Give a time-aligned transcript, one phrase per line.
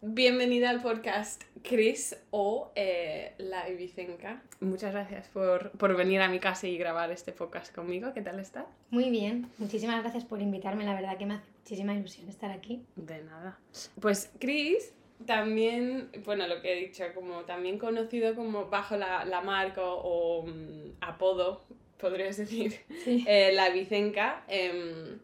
[0.00, 4.40] Bienvenida al podcast Chris o eh, La Ibicenca.
[4.60, 8.14] Muchas gracias por, por, venir a mi casa y grabar este podcast conmigo.
[8.14, 8.66] ¿Qué tal está?
[8.90, 10.84] Muy bien, muchísimas gracias por invitarme.
[10.84, 12.84] La verdad que me hace muchísima ilusión estar aquí.
[12.94, 13.58] De nada.
[14.00, 14.92] Pues Chris
[15.26, 20.46] también, bueno, lo que he dicho, como también conocido como bajo la, la marca o,
[20.46, 21.64] mm, apodo,
[21.98, 24.44] podrías decir, eh, La Ibicenca.
[24.46, 25.18] Em,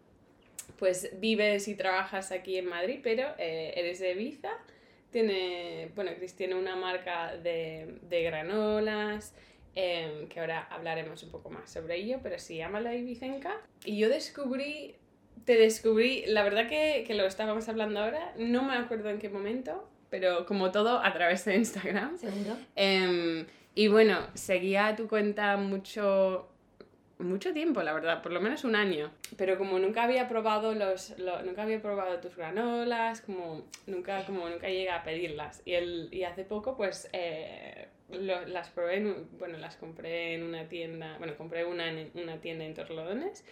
[0.79, 4.51] pues vives y trabajas aquí en Madrid, pero eh, eres de Ibiza.
[5.11, 9.35] Tiene, bueno, Cris tiene una marca de, de granolas,
[9.75, 13.61] em, que ahora hablaremos un poco más sobre ello, pero se llama La Ibicenca.
[13.85, 14.97] Y yo descubrí,
[15.45, 19.29] te descubrí, la verdad que, que lo estábamos hablando ahora, no me acuerdo en qué
[19.29, 22.19] momento, pero como todo a través de Instagram.
[22.19, 22.57] ¿Seguro?
[22.75, 26.49] Em, y bueno, seguía tu cuenta mucho
[27.19, 29.11] mucho tiempo, la verdad, por lo menos un año.
[29.37, 31.15] Pero como nunca había probado los,
[31.45, 35.63] nunca había probado tus granolas, como nunca, como nunca llegué a pedirlas.
[35.65, 39.01] Y, el, y hace poco, pues, eh, las probé,
[39.39, 43.45] bueno, las compré en una tienda, bueno, compré una en una tienda en Torlodones.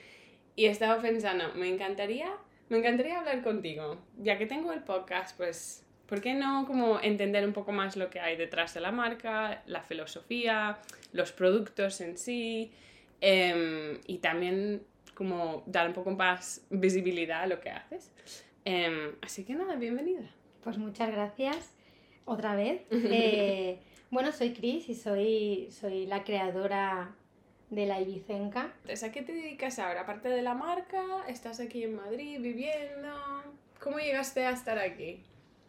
[0.55, 2.31] Y estaba pensando, me encantaría,
[2.69, 3.99] me encantaría hablar contigo.
[4.19, 8.11] Ya que tengo el podcast, pues, ¿por qué no como entender un poco más lo
[8.11, 10.79] que hay detrás de la marca, la filosofía,
[11.13, 12.73] los productos en sí?
[13.25, 14.83] Em, y también
[15.15, 18.11] como dar un poco más visibilidad a lo que haces.
[18.65, 20.29] Em, así que nada, bienvenida.
[20.65, 21.73] Pues muchas gracias
[22.25, 22.83] otra vez.
[22.91, 23.79] Eh,
[24.11, 27.15] bueno, soy Cris y soy, soy la creadora
[27.71, 28.75] de la Ibicenca.
[28.85, 30.01] ¿A qué te dedicas ahora?
[30.01, 33.09] Aparte de la marca, ¿estás aquí en Madrid viviendo?
[33.81, 35.23] ¿Cómo llegaste a estar aquí?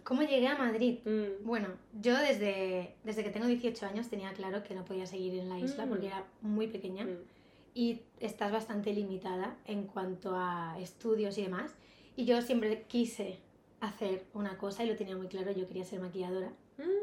[0.04, 1.00] ¿Cómo llegué a Madrid?
[1.06, 1.46] Mm.
[1.46, 1.68] Bueno,
[2.02, 5.60] yo desde, desde que tengo 18 años tenía claro que no podía seguir en la
[5.60, 6.12] isla porque mm.
[6.12, 7.06] era muy pequeña.
[7.06, 7.34] Mm
[7.74, 11.76] y estás bastante limitada en cuanto a estudios y demás.
[12.16, 13.40] Y yo siempre quise
[13.80, 16.52] hacer una cosa y lo tenía muy claro, yo quería ser maquilladora,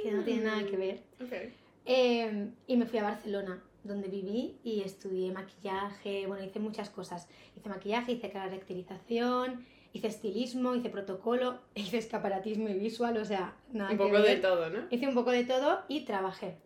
[0.02, 1.02] que no tiene nada que ver.
[1.24, 1.52] Okay.
[1.84, 7.28] Em, y me fui a Barcelona, donde viví y estudié maquillaje, bueno, hice muchas cosas.
[7.56, 13.90] Hice maquillaje, hice caracterización, hice estilismo, hice protocolo, hice escaparatismo y visual, o sea, nada
[13.90, 14.86] Un poco de todo, ¿no?
[14.90, 16.56] Hice un poco de todo y trabajé.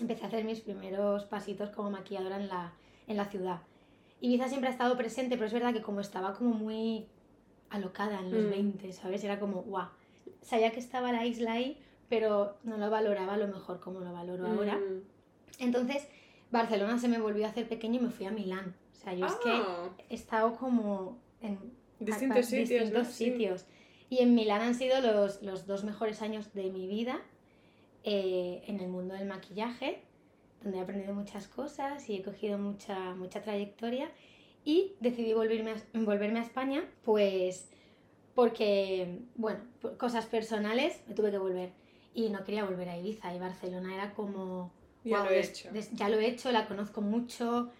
[0.00, 2.72] Empecé a hacer mis primeros pasitos como maquilladora en la,
[3.06, 3.60] en la ciudad.
[4.20, 7.06] Ibiza siempre ha estado presente, pero es verdad que como estaba como muy
[7.70, 8.92] alocada en los 20, mm.
[8.92, 9.24] ¿sabes?
[9.24, 9.88] Era como, guau,
[10.40, 11.78] sabía que estaba la isla ahí,
[12.08, 14.76] pero no lo valoraba a lo mejor como lo valoro ahora.
[14.76, 15.02] Mm.
[15.58, 16.06] Entonces,
[16.50, 18.74] Barcelona se me volvió a hacer pequeño y me fui a Milán.
[18.92, 19.90] O sea, yo es que ah.
[20.08, 21.58] he estado como en
[21.98, 23.08] distintos sitios.
[23.08, 23.66] sitios.
[24.08, 27.20] Y en Milán han sido los, los dos mejores años de mi vida
[28.04, 30.02] eh, en el mundo del maquillaje
[30.64, 34.10] donde he aprendido muchas cosas y he cogido mucha, mucha trayectoria
[34.64, 37.68] y decidí volverme a, volverme a España, pues
[38.34, 41.70] porque, bueno, por cosas personales me tuve que volver
[42.14, 44.72] y no quería volver a Ibiza y Barcelona era como...
[45.04, 45.68] Ya lo he hecho.
[45.92, 47.70] ya lo he hecho, la conozco mucho,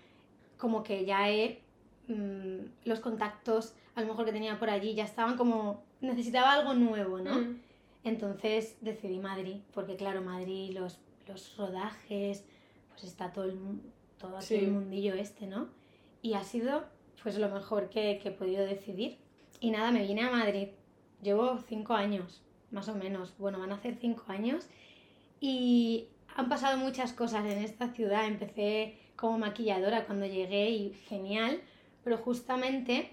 [0.59, 1.63] como que ya he...
[2.07, 5.83] Mm, los contactos a lo mejor que tenía por allí ya estaban como...
[6.03, 7.35] necesitaba algo nuevo, ¿no?
[7.41, 7.61] Mm.
[8.05, 12.45] Entonces decidí Madrid, porque claro, Madrid, los, los rodajes,
[12.95, 13.59] pues está todo el,
[14.19, 15.69] todo el mundillo este, ¿no?
[16.23, 16.85] Y ha sido
[17.23, 19.19] pues lo mejor que, que he podido decidir.
[19.61, 20.69] Y nada, me vine a Madrid.
[21.23, 23.35] Llevo cinco años, más o menos.
[23.39, 24.67] Bueno, van a hacer cinco años.
[25.41, 28.27] Y han pasado muchas cosas en esta ciudad.
[28.27, 31.61] Empecé como maquilladora cuando llegué y genial,
[32.03, 33.11] pero justamente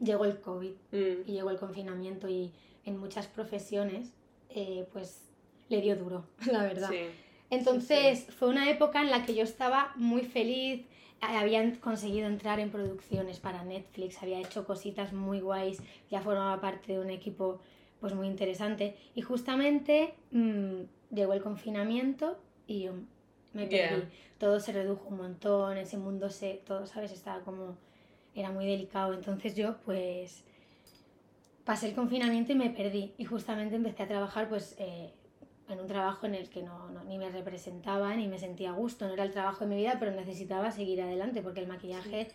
[0.00, 1.22] llegó el COVID mm.
[1.26, 2.52] y llegó el confinamiento y
[2.84, 4.12] en muchas profesiones
[4.50, 5.22] eh, pues
[5.68, 6.90] le dio duro, la verdad.
[6.90, 7.06] Sí.
[7.50, 10.86] Entonces fue una época en la que yo estaba muy feliz,
[11.20, 16.92] habían conseguido entrar en producciones para Netflix, había hecho cositas muy guays, ya formaba parte
[16.92, 17.60] de un equipo
[18.00, 18.96] pues muy interesante.
[19.14, 22.92] Y justamente mm, llegó el confinamiento y yo
[23.52, 24.04] me perdí.
[24.38, 27.10] Todo se redujo un montón, ese mundo se, todo, ¿sabes?
[27.12, 27.76] Estaba como,
[28.34, 30.44] era muy delicado, entonces yo pues
[31.64, 33.14] pasé el confinamiento y me perdí.
[33.18, 35.12] Y justamente empecé a trabajar pues eh,
[35.68, 39.06] en un trabajo en el que no, ni me representaba ni me sentía a gusto,
[39.06, 42.28] no era el trabajo de mi vida, pero necesitaba seguir adelante porque el maquillaje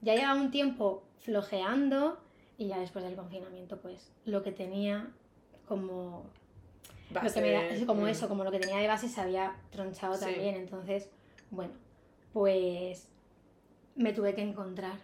[0.00, 2.18] ya llevaba un tiempo flojeando
[2.58, 5.10] y ya después del confinamiento pues lo que tenía
[5.66, 6.24] como
[7.86, 11.10] como eso, como lo que tenía de base se había tronchado también, entonces
[11.50, 11.72] bueno,
[12.32, 13.08] pues
[13.94, 14.98] me tuve que encontrar.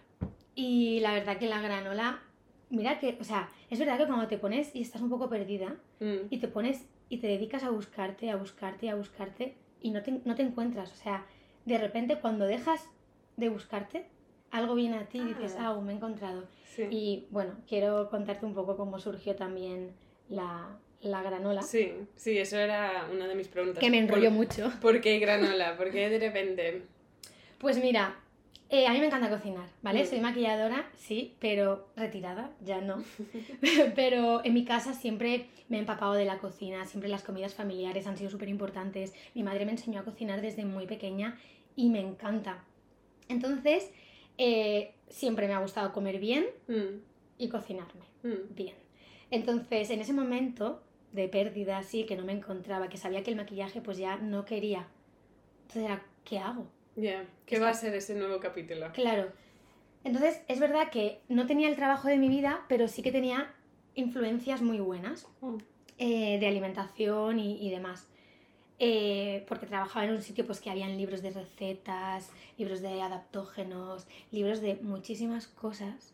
[0.55, 2.21] Y la verdad que la granola,
[2.69, 5.75] mira que, o sea, es verdad que cuando te pones y estás un poco perdida
[5.99, 6.27] mm.
[6.29, 10.21] y te pones y te dedicas a buscarte, a buscarte, a buscarte y no te,
[10.23, 10.91] no te encuentras.
[10.91, 11.25] O sea,
[11.65, 12.87] de repente cuando dejas
[13.37, 14.07] de buscarte,
[14.51, 16.45] algo viene a ti y dices, ah, me he encontrado.
[16.89, 19.91] Y bueno, quiero contarte un poco cómo surgió también
[20.29, 21.61] la, la granola.
[21.61, 23.79] Sí, sí, eso era una de mis preguntas.
[23.79, 24.71] Que me enrolló mucho.
[24.81, 25.75] ¿Por qué granola?
[25.77, 26.83] ¿Por qué de repente?
[27.57, 28.15] Pues mira,
[28.71, 30.03] eh, a mí me encanta cocinar, ¿vale?
[30.03, 30.05] Mm.
[30.05, 33.03] Soy maquilladora, sí, pero retirada, ya no.
[33.95, 38.05] pero en mi casa siempre me he empapado de la cocina, siempre las comidas familiares
[38.05, 39.13] han sido súper importantes.
[39.33, 41.39] Mi madre me enseñó a cocinar desde muy pequeña
[41.75, 42.63] y me encanta.
[43.27, 43.91] Entonces,
[44.37, 46.99] eh, siempre me ha gustado comer bien mm.
[47.39, 48.53] y cocinarme mm.
[48.53, 48.75] bien.
[49.31, 53.37] Entonces, en ese momento de pérdida, sí, que no me encontraba, que sabía que el
[53.37, 54.87] maquillaje pues ya no quería.
[55.63, 56.67] Entonces era, ¿qué hago?
[56.99, 58.91] Ya, ¿qué va a ser ese nuevo capítulo?
[58.91, 59.31] Claro.
[60.03, 63.53] Entonces, es verdad que no tenía el trabajo de mi vida, pero sí que tenía
[63.95, 65.57] influencias muy buenas mm.
[65.97, 68.09] eh, de alimentación y, demás.
[68.79, 74.07] Eh, porque trabajaba en un sitio pues que habían libros de recetas, libros de adaptógenos,
[74.31, 76.13] libros de muchísimas cosas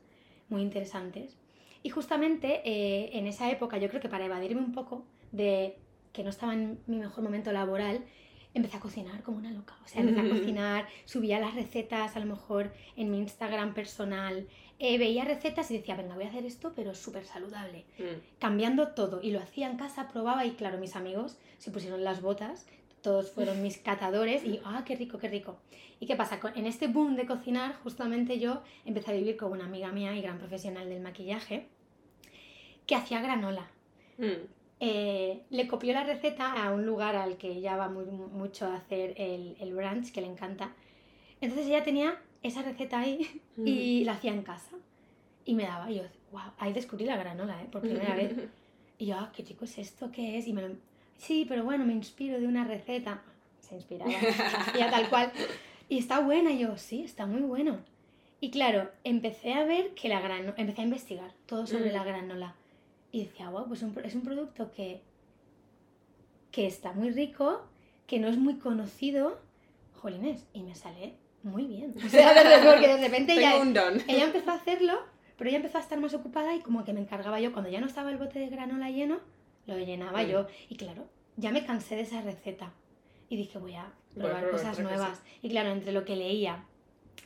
[0.49, 1.37] muy interesantes.
[1.81, 5.77] Y justamente eh, en esa época, yo creo que para evadirme un poco de
[6.13, 8.03] que no estaba en mi mejor momento laboral,
[8.55, 9.75] empecé a cocinar como una loca.
[9.85, 14.47] O sea, empecé a cocinar, subía las recetas a lo mejor en mi Instagram personal,
[14.79, 17.85] eh, veía recetas y decía, venga, voy a hacer esto, pero súper saludable.
[17.99, 18.39] Mm.
[18.39, 19.21] Cambiando todo.
[19.21, 22.65] Y lo hacía en casa, probaba y claro, mis amigos se pusieron las botas,
[23.01, 25.57] todos fueron mis catadores y, ah, qué rico, qué rico.
[25.99, 26.39] ¿Y qué pasa?
[26.55, 30.21] En este boom de cocinar, justamente yo empecé a vivir con una amiga mía y
[30.21, 31.67] gran profesional del maquillaje
[32.87, 33.69] que hacía granola.
[34.17, 34.54] Mm.
[34.79, 38.75] Eh, le copió la receta a un lugar al que ella va muy, mucho a
[38.75, 40.73] hacer el, el brunch, que le encanta.
[41.41, 44.05] Entonces ella tenía esa receta ahí y mm.
[44.05, 44.75] la hacía en casa.
[45.45, 47.67] Y me daba, y yo, wow, ahí descubrí la granola, ¿eh?
[47.71, 48.33] Por primera vez.
[48.97, 50.09] Y yo, ah, ¿qué chico es esto?
[50.09, 50.47] ¿Qué es?
[50.47, 50.73] Y me lo...
[51.17, 53.21] Sí, pero bueno, me inspiro de una receta.
[53.59, 54.09] Se inspiraba,
[54.79, 55.33] ya tal cual.
[55.89, 57.79] Y está buena, y yo, sí, está muy bueno.
[58.39, 61.93] Y claro, empecé a ver que la granola, empecé a investigar todo sobre mm.
[61.93, 62.55] la granola.
[63.15, 64.99] Y decía, wow, pues es un producto que,
[66.51, 67.65] que está muy rico,
[68.07, 69.39] que no es muy conocido.
[69.93, 71.95] Jolines, y me sale muy bien.
[72.05, 72.33] O sea,
[72.65, 73.55] porque de repente ella,
[74.09, 74.99] ella empezó a hacerlo,
[75.37, 77.53] pero ella empezó a estar más ocupada y como que me encargaba yo.
[77.53, 79.21] Cuando ya no estaba el bote de granola lleno,
[79.65, 80.27] lo llenaba mm.
[80.27, 80.47] yo.
[80.67, 81.07] Y claro,
[81.37, 82.73] ya me cansé de esa receta.
[83.29, 85.23] Y dije, voy a probar, cosas nuevas.
[85.41, 86.65] Y claro, entre lo que leía,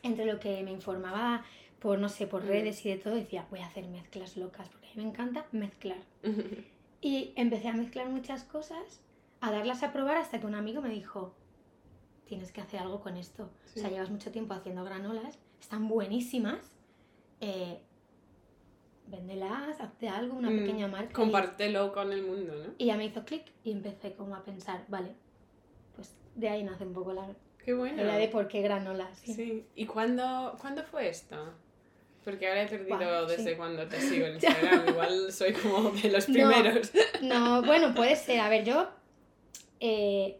[0.03, 1.43] entre lo que me informaba
[1.79, 2.47] por, no sé, por mm.
[2.47, 5.99] redes y de todo, decía, voy a hacer mezclas locas me encanta mezclar.
[7.01, 9.01] y empecé a mezclar muchas cosas,
[9.41, 11.35] a darlas a probar hasta que un amigo me dijo,
[12.25, 13.49] tienes que hacer algo con esto.
[13.75, 16.75] O sea, llevas mucho tiempo haciendo granolas, están buenísimas.
[17.41, 17.81] Eh,
[19.07, 21.13] véndelas, hazte algo, una mm, pequeña marca.
[21.13, 22.73] Compártelo con el mundo, ¿no?
[22.77, 25.15] Y ya me hizo clic y empecé como a pensar, vale,
[25.95, 27.27] pues de ahí nace un poco la,
[27.63, 28.03] qué bueno.
[28.03, 29.19] la de por qué granolas.
[29.19, 29.65] Sí.
[29.75, 31.53] ¿Y cuándo, cuándo fue esto?
[32.23, 34.89] Porque ahora he perdido desde cuando te sigo en Instagram.
[34.89, 36.91] Igual soy como de los primeros.
[37.21, 38.39] No, bueno, puede ser.
[38.39, 38.89] A ver, yo
[39.79, 40.37] eh,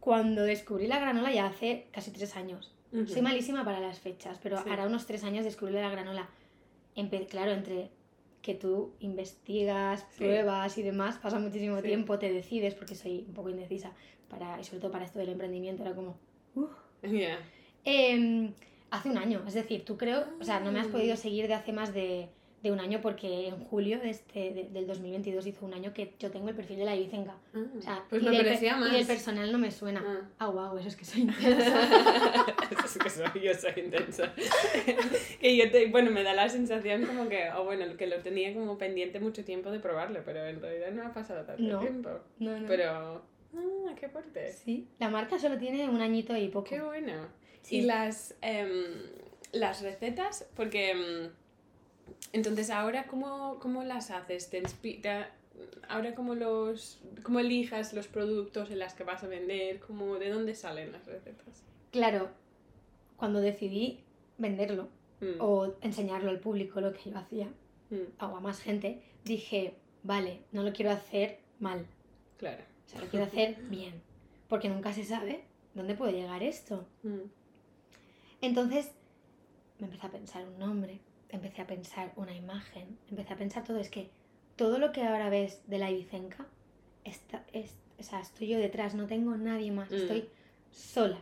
[0.00, 2.70] cuando descubrí la granola ya hace casi tres años.
[3.08, 6.28] Soy malísima para las fechas, pero hará unos tres años descubrí la granola.
[7.28, 7.90] claro, entre
[8.40, 13.48] que tú investigas, pruebas y demás, pasa muchísimo tiempo, te decides, porque soy un poco
[13.48, 13.92] indecisa,
[14.28, 16.18] para, y sobre todo para esto del emprendimiento, era como...
[16.54, 16.68] Uh.
[18.94, 21.54] Hace un año, es decir, tú creo, o sea, no me has podido seguir de
[21.54, 22.28] hace más de,
[22.64, 26.30] de un año porque en julio de este, del 2022 hizo un año que yo
[26.30, 27.36] tengo el perfil de la Ibicenca.
[27.52, 28.90] Ah, o sea, pues me parecía más.
[28.90, 30.02] Y el personal no me suena.
[30.02, 31.82] Ah, ah wow, eso es que soy intensa.
[32.70, 34.32] eso es que soy, yo soy intensa.
[35.42, 38.54] y yo te, bueno, me da la sensación como que, o bueno, que lo tenía
[38.54, 42.08] como pendiente mucho tiempo de probarlo, pero en realidad no ha pasado tanto tiempo.
[42.38, 42.66] No, no.
[42.66, 44.52] Pero, ah, qué fuerte.
[44.54, 46.70] Sí, la marca solo tiene un añito y poco.
[46.70, 47.43] Qué bueno.
[47.70, 48.84] Y las, em,
[49.52, 51.30] las recetas, porque em,
[52.32, 54.62] entonces ahora cómo, cómo las haces, te,
[55.88, 60.30] ahora cómo los cómo elijas los productos en las que vas a vender, cómo, de
[60.30, 61.62] dónde salen las recetas.
[61.90, 62.28] Claro,
[63.16, 64.00] cuando decidí
[64.38, 64.88] venderlo
[65.20, 65.40] mm.
[65.40, 67.46] o enseñarlo al público lo que yo hacía
[67.90, 68.22] mm.
[68.22, 71.86] o a más gente, dije, vale, no lo quiero hacer mal.
[72.36, 72.62] Claro.
[72.86, 73.94] O sea, lo quiero hacer bien,
[74.48, 75.44] porque nunca se sabe
[75.74, 76.86] dónde puede llegar esto.
[77.02, 77.20] Mm.
[78.44, 78.90] Entonces
[79.78, 83.78] me empecé a pensar un nombre, empecé a pensar una imagen, empecé a pensar todo.
[83.78, 84.10] Es que
[84.56, 86.46] todo lo que ahora ves de la Ibicenca,
[87.04, 89.94] está, es, o sea, estoy yo detrás, no tengo nadie más, mm.
[89.94, 90.28] estoy
[90.70, 91.18] sola.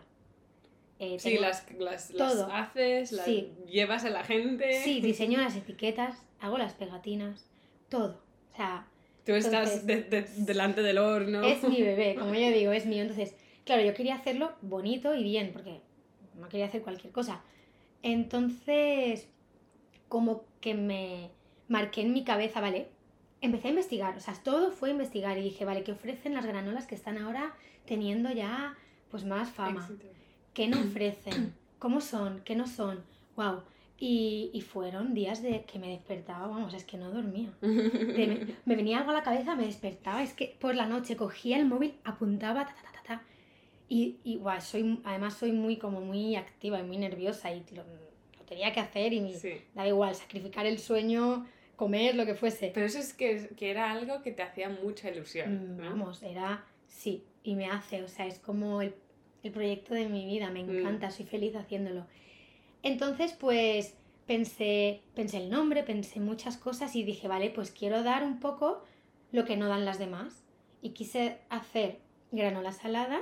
[0.98, 2.12] Eh, sí, las, las,
[2.52, 3.26] haces, las
[3.66, 4.82] llevas a la gente.
[4.82, 7.44] Sí, diseño las etiquetas, hago las pegatinas,
[7.88, 8.20] todo.
[8.52, 8.86] O sea,
[9.24, 11.44] Tú estás delante del horno.
[11.44, 13.02] Es mi bebé, como yo digo, es mío.
[13.02, 15.80] Entonces, claro, yo quería hacerlo bonito y bien, porque
[16.38, 17.42] no quería hacer cualquier cosa.
[18.02, 19.28] Entonces,
[20.08, 21.30] como que me
[21.68, 22.88] marqué en mi cabeza, ¿vale?
[23.42, 26.86] empecé a investigar, o sea, todo fue investigar y dije, vale, ¿qué ofrecen las granolas
[26.86, 27.52] que están ahora
[27.84, 28.74] teniendo ya
[29.10, 29.90] pues más fama?
[30.54, 31.52] ¿Qué no ofrecen?
[31.78, 32.40] ¿Cómo son?
[32.44, 33.04] ¿Qué no son?
[33.36, 33.62] ¡Wow!
[33.98, 37.52] Y, y, fueron días de que me despertaba, vamos, es que no dormía.
[37.60, 41.56] me, me, venía algo a la cabeza, me despertaba, es que por la noche cogía
[41.56, 42.91] el móvil, apuntaba, ta, ta, ta, ta,
[43.92, 47.82] y, y wow, soy, además soy muy, como muy activa y muy nerviosa y lo,
[47.82, 49.34] lo tenía que hacer y me
[49.74, 51.46] da igual, sacrificar el sueño,
[51.76, 52.70] comer, lo que fuese.
[52.72, 55.76] Pero eso es que, que era algo que te hacía mucha ilusión.
[55.76, 58.94] Mm, vamos, era, sí, y me hace, o sea, es como el,
[59.42, 60.78] el proyecto de mi vida, me mm.
[60.78, 62.06] encanta, soy feliz haciéndolo.
[62.82, 63.94] Entonces, pues
[64.26, 68.82] pensé, pensé el nombre, pensé muchas cosas y dije, vale, pues quiero dar un poco
[69.32, 70.44] lo que no dan las demás.
[70.80, 71.98] Y quise hacer
[72.30, 73.20] granola salada,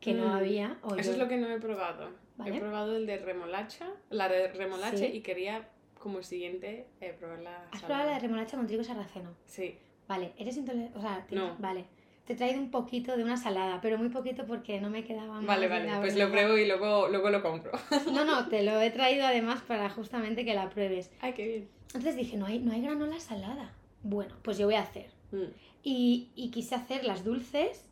[0.00, 0.32] que no mm.
[0.32, 0.78] había.
[0.98, 2.08] Eso es lo que no he probado.
[2.44, 7.68] He probado el de remolacha, la de remolacha y quería como siguiente eh, probar la
[7.70, 9.34] ¿Has probado la de remolacha con trigo sarraceno?
[9.44, 9.76] Sí.
[10.08, 10.98] Vale, ¿eres intolerante?
[10.98, 11.56] O sea, no.
[11.58, 11.84] vale
[12.30, 15.40] te he traído un poquito de una salada, pero muy poquito porque no me quedaba.
[15.40, 17.72] Vale, vale, pues lo pruebo y luego, luego lo compro.
[18.12, 21.10] No, no, te lo he traído además para justamente que la pruebes.
[21.20, 21.68] Ay, qué bien.
[21.86, 23.72] Entonces dije, no hay, no hay granola salada.
[24.04, 25.10] Bueno, pues yo voy a hacer.
[25.32, 25.50] Mm.
[25.82, 27.89] Y, y quise hacer las dulces.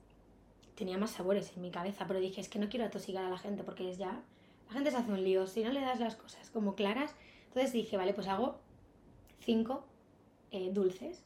[0.78, 3.38] Tenía más sabores en mi cabeza, pero dije, es que no quiero atosigar a la
[3.38, 4.22] gente porque es ya...
[4.68, 7.16] La gente se hace un lío si no le das las cosas como claras.
[7.48, 8.60] Entonces dije, vale, pues hago
[9.40, 9.84] cinco
[10.52, 11.24] eh, dulces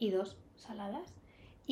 [0.00, 1.14] y dos saladas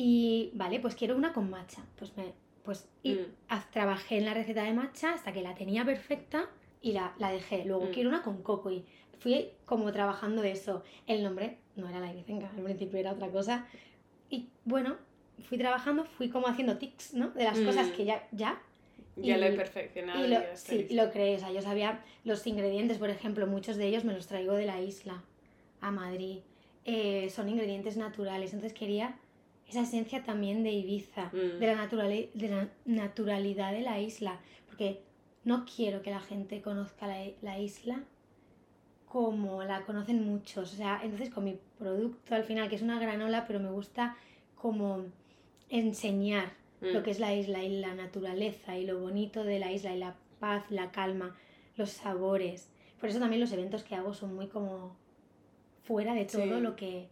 [0.01, 1.83] y vale, pues quiero una con matcha.
[1.97, 2.31] Pues me
[2.63, 3.25] pues y mm.
[3.73, 6.49] trabajé en la receta de matcha hasta que la tenía perfecta
[6.81, 7.65] y la, la dejé.
[7.65, 7.91] Luego mm.
[7.91, 8.85] quiero una con coco y
[9.19, 10.83] fui como trabajando eso.
[11.05, 13.67] El nombre no era la Iricenca, al principio era otra cosa.
[14.29, 14.95] Y bueno,
[15.47, 17.29] fui trabajando, fui como haciendo tics, ¿no?
[17.31, 17.91] De las cosas mm.
[17.91, 18.61] que ya, ya
[19.21, 20.25] ya lo he perfeccionado.
[20.25, 21.35] Y lo, sí, lo creé.
[21.35, 24.65] O sea, yo sabía los ingredientes, por ejemplo, muchos de ellos me los traigo de
[24.65, 25.23] la isla
[25.81, 26.39] a Madrid.
[26.85, 28.53] Eh, son ingredientes naturales.
[28.53, 29.17] Entonces quería
[29.67, 31.59] esa esencia también de Ibiza, mm.
[31.59, 31.87] de, la
[32.33, 35.01] de la naturalidad de la isla, porque
[35.43, 38.03] no quiero que la gente conozca la, la, isla
[39.07, 40.73] como la conocen muchos.
[40.73, 44.17] O sea, entonces con mi producto al final, que es una granola, pero me gusta
[44.55, 45.05] como
[45.69, 47.03] enseñar lo mm.
[47.03, 50.15] que es la isla y la naturaleza y lo bonito de la isla y la
[50.39, 51.37] paz, la calma,
[51.75, 52.69] los sabores.
[52.99, 54.95] Por eso también los eventos que hago son muy como
[55.83, 57.07] fuera de todo lo que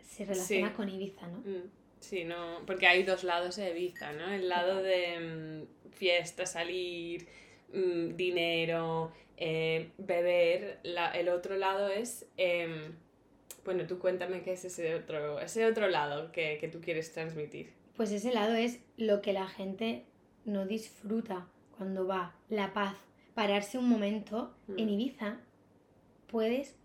[0.00, 1.38] se relaciona con Ibiza, ¿no?
[1.38, 4.28] Mm, sí, no, porque hay dos lados de Ibiza, ¿no?
[4.32, 7.26] El lado de mm, fiesta, salir,
[7.72, 12.26] dinero, eh, beber, el otro lado es...
[12.36, 13.03] Em,
[13.64, 17.72] bueno, tú cuéntame qué es ese otro, ese otro lado que, que tú quieres transmitir.
[17.96, 20.04] Pues ese lado es lo que la gente
[20.44, 22.96] no disfruta cuando va, la paz,
[23.34, 25.38] pararse un momento en Ibiza,
[26.26, 26.76] puedes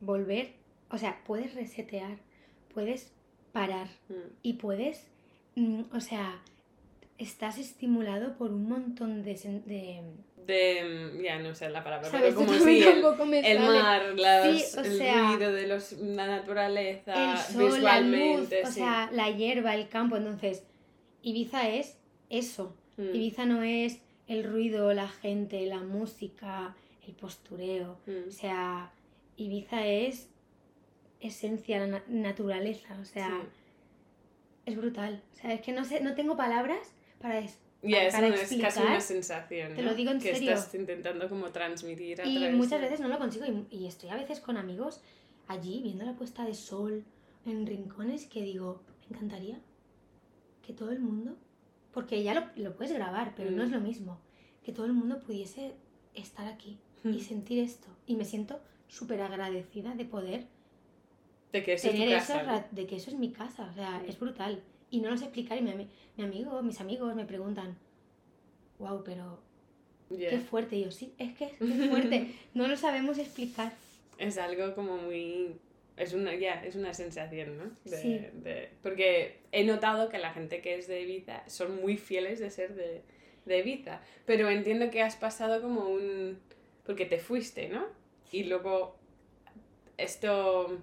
[0.00, 2.18] volver o sea, puedes resetear,
[2.72, 3.12] puedes
[3.52, 4.30] parar mm.
[4.42, 5.08] y puedes,
[5.56, 6.40] mm, o sea,
[7.18, 9.34] estás estimulado por un montón de...
[9.66, 10.02] de...
[10.46, 13.02] Mm, ya no sé la palabra, pero como si el,
[13.60, 19.10] mar, las, el ruido de los, la naturaleza, el sol, visualmente, la luz, o sea,
[19.12, 20.64] la hierba, el campo, entonces
[21.22, 21.98] Ibiza es
[22.28, 27.98] eso, Ibiza no es el ruido, la gente, la música, el postureo,
[28.28, 28.92] o sea,
[29.36, 30.28] Ibiza es
[31.20, 33.42] esencia, la naturaleza, o sea,
[34.66, 35.22] es brutal.
[35.32, 37.58] O sea, es que no sé, no tengo palabras para eso.
[37.84, 38.14] Ya, es,
[38.60, 39.74] casi una sensación.
[39.74, 43.18] Te lo digo en que estás intentando como transmitir a Y muchas veces no lo
[43.18, 45.00] consigo y, estoy a veces con amigos
[45.46, 47.04] allí viendo la puesta de sol
[47.44, 49.60] en rincones que digo, me encantaría
[50.66, 51.36] que todo el mundo,
[51.92, 53.74] porque ya lo, lo puedes grabar, pero no es mm.
[53.74, 54.18] lo mismo,
[54.64, 55.74] que todo el mundo pudiese
[56.14, 57.20] estar aquí y mm.
[57.20, 57.88] sentir esto.
[58.06, 60.46] Y me siento súper agradecida de poder
[61.54, 62.66] de que eso es casa.
[62.72, 64.60] de que eso es mi casa, o sea, es brutal.
[64.94, 67.76] Y no lo sé explicar y mi, mi amigo, mis amigos me preguntan,
[68.78, 69.40] wow, pero
[70.08, 70.76] qué fuerte.
[70.76, 72.32] Y yo, sí, es que es fuerte.
[72.54, 73.72] no lo sabemos explicar.
[74.18, 75.56] Es algo como muy...
[75.96, 77.64] Es una, ya, es una sensación, ¿no?
[77.84, 78.20] sí.
[78.84, 82.76] porque he notado que la gente que es de Ibiza son muy fieles de ser
[82.76, 83.02] de,
[83.46, 84.00] de Ibiza.
[84.26, 86.38] Pero entiendo que has pasado como un...
[86.86, 87.84] Porque te fuiste, ¿no?
[88.30, 88.96] Y luego
[89.96, 90.78] esto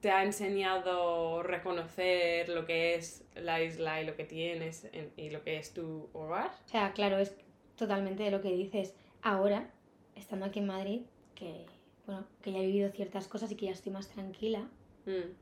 [0.00, 5.42] te ha enseñado reconocer lo que es la isla y lo que tienes y lo
[5.42, 6.50] que es tu hogar?
[6.66, 7.34] O sea, claro, es
[7.76, 8.94] totalmente de lo que dices.
[9.22, 9.70] Ahora,
[10.14, 11.02] estando aquí en Madrid,
[11.34, 11.66] que,
[12.06, 14.68] bueno, que ya he vivido ciertas cosas y que ya estoy más tranquila
[15.04, 15.32] mm.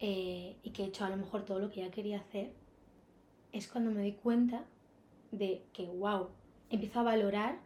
[0.00, 2.50] eh, y que he hecho a lo mejor todo lo que ya quería hacer,
[3.52, 4.64] es cuando me doy cuenta
[5.30, 6.30] de que, wow,
[6.68, 7.58] empiezo a valorar,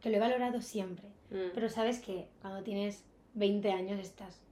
[0.00, 1.54] que lo he valorado siempre, mm.
[1.54, 3.04] pero sabes que cuando tienes
[3.34, 4.45] 20 años estás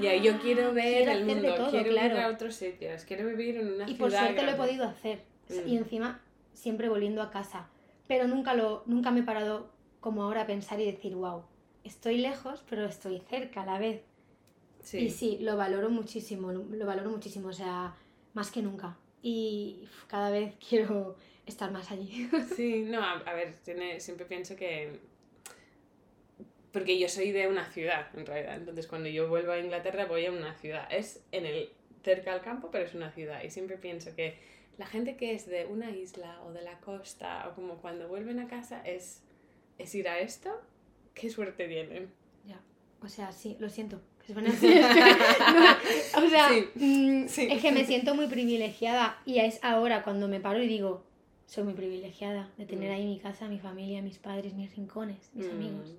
[0.00, 2.14] Ya, yo quiero ah, ver quiero el mundo, todo, quiero claro.
[2.14, 4.84] ir a otros sitios, quiero vivir en una Y ciudad por suerte lo he podido
[4.84, 5.20] hacer.
[5.48, 5.68] Mm.
[5.68, 6.20] Y encima,
[6.52, 7.68] siempre volviendo a casa.
[8.06, 11.42] Pero nunca, lo, nunca me he parado como ahora a pensar y decir, wow,
[11.84, 14.02] estoy lejos, pero estoy cerca a la vez.
[14.82, 14.98] Sí.
[14.98, 17.94] Y sí, lo valoro muchísimo, lo valoro muchísimo, o sea,
[18.34, 18.96] más que nunca.
[19.22, 22.28] Y cada vez quiero estar más allí.
[22.54, 25.00] Sí, no, a, a ver, tiene, siempre pienso que...
[26.76, 28.56] Porque yo soy de una ciudad, en realidad.
[28.56, 30.86] Entonces, cuando yo vuelvo a Inglaterra, voy a una ciudad.
[30.92, 31.70] Es en el
[32.04, 33.42] cerca al campo, pero es una ciudad.
[33.42, 34.36] Y siempre pienso que
[34.76, 38.40] la gente que es de una isla o de la costa, o como cuando vuelven
[38.40, 39.22] a casa, es,
[39.78, 40.50] es ir a esto.
[41.14, 42.10] Qué suerte tienen.
[42.44, 42.60] ya,
[43.02, 44.02] o sea, sí, lo siento.
[44.28, 47.48] es que no, o sea, Sí, mm, sí.
[47.50, 51.04] es que me siento muy privilegiada y es ahora cuando me paro y digo,
[51.46, 52.94] soy muy privilegiada de tener Mm.
[52.94, 55.94] ahí mi casa, mi familia, mis padres, mis rincones, mis Mm, amigos,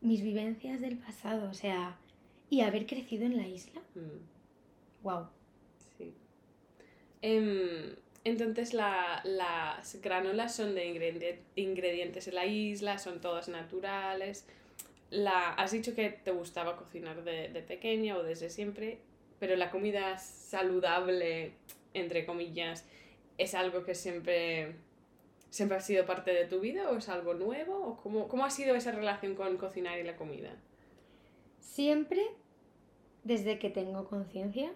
[0.00, 1.96] mis vivencias del pasado, o sea,
[2.50, 5.02] y haber crecido en la isla, mm.
[5.04, 5.26] wow.
[5.96, 6.14] Sí.
[7.22, 14.46] Em, entonces la- las granolas son de ingredi- ingredientes de la isla, son todas naturales.
[15.10, 18.98] La, has dicho que te gustaba cocinar de, de pequeña o desde siempre,
[19.40, 21.52] pero la comida saludable,
[21.94, 22.84] entre comillas,
[23.38, 24.74] ¿es algo que siempre,
[25.50, 27.76] siempre ha sido parte de tu vida o es algo nuevo?
[27.86, 30.56] ¿O cómo, cómo ha sido esa relación con cocinar y la comida?
[31.60, 32.22] Siempre,
[33.24, 34.72] desde que tengo conciencia,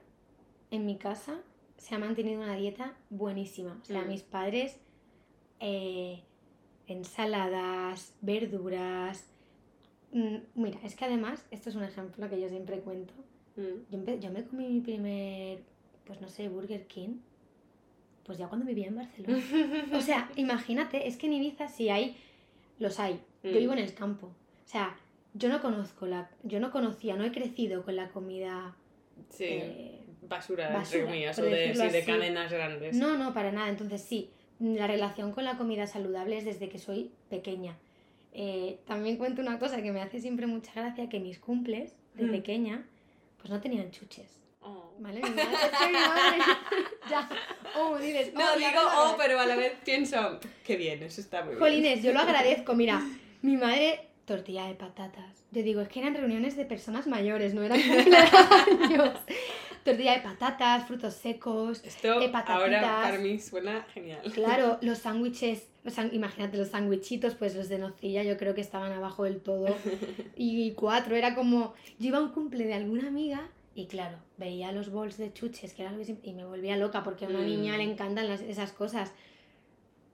[0.71, 1.41] en mi casa
[1.77, 3.79] se ha mantenido una dieta buenísima.
[3.83, 4.09] O sea, Mm.
[4.09, 4.79] mis padres,
[5.61, 6.23] eh,
[6.87, 9.27] ensaladas, verduras.
[10.13, 13.15] Mm, Mira, es que además, esto es un ejemplo que yo siempre cuento.
[13.57, 15.63] Mm, Yo, yo me comí mi primer,
[16.07, 17.17] pues no sé, Burger King,
[18.25, 19.43] pues ya cuando vivía en Barcelona.
[19.95, 22.17] O sea, imagínate, es que en Ibiza sí hay,
[22.79, 23.21] los hay.
[23.43, 23.55] Yo Mm.
[23.59, 24.27] vivo en el campo.
[24.27, 24.97] O sea,
[25.35, 28.77] yo no conozco la, yo no conocía, no he crecido con la comida.
[29.31, 32.97] Sí, eh, basura, basura, entre comillas, o de, sí, cadenas grandes.
[32.97, 33.69] no, no, para nada.
[33.69, 37.77] Entonces sí, la relación con la comida saludable es desde que soy pequeña.
[38.35, 42.27] Eh, también cuento una cosa que me hace siempre mucha gracia, que mis cumples de
[42.27, 42.31] Mm.
[42.31, 42.87] pequeña,
[43.39, 44.41] pues no tenían chuches.
[44.63, 44.95] Oh.
[44.99, 45.21] ¿Vale?
[45.21, 46.39] Mi madre, mi madre-
[47.11, 47.29] ya.
[47.77, 51.41] Oh, dices, No, oh, digo, oh, pero a la vez pienso, qué bien, eso está
[51.41, 51.59] muy bien.
[51.61, 52.75] Jolines, yo lo agradezco.
[52.75, 53.03] Mira,
[53.41, 55.45] mi madre, tortilla de patatas.
[55.51, 59.19] Yo digo, es que eran reuniones de personas mayores, no eran cumpleaños.
[59.85, 61.83] tortilla de patatas, frutos secos.
[61.85, 64.21] Esto eh, ahora para mí suena genial.
[64.33, 65.69] Claro, los sándwiches,
[66.13, 69.77] imagínate los sándwichitos, pues los de nocilla yo creo que estaban abajo del todo.
[70.37, 74.71] Y cuatro, era como, yo iba a un cumple de alguna amiga y claro, veía
[74.73, 77.41] los bols de chuches, que era algo que y me volvía loca porque a una
[77.41, 77.47] Mm.
[77.47, 79.13] niña le encantan las- esas cosas.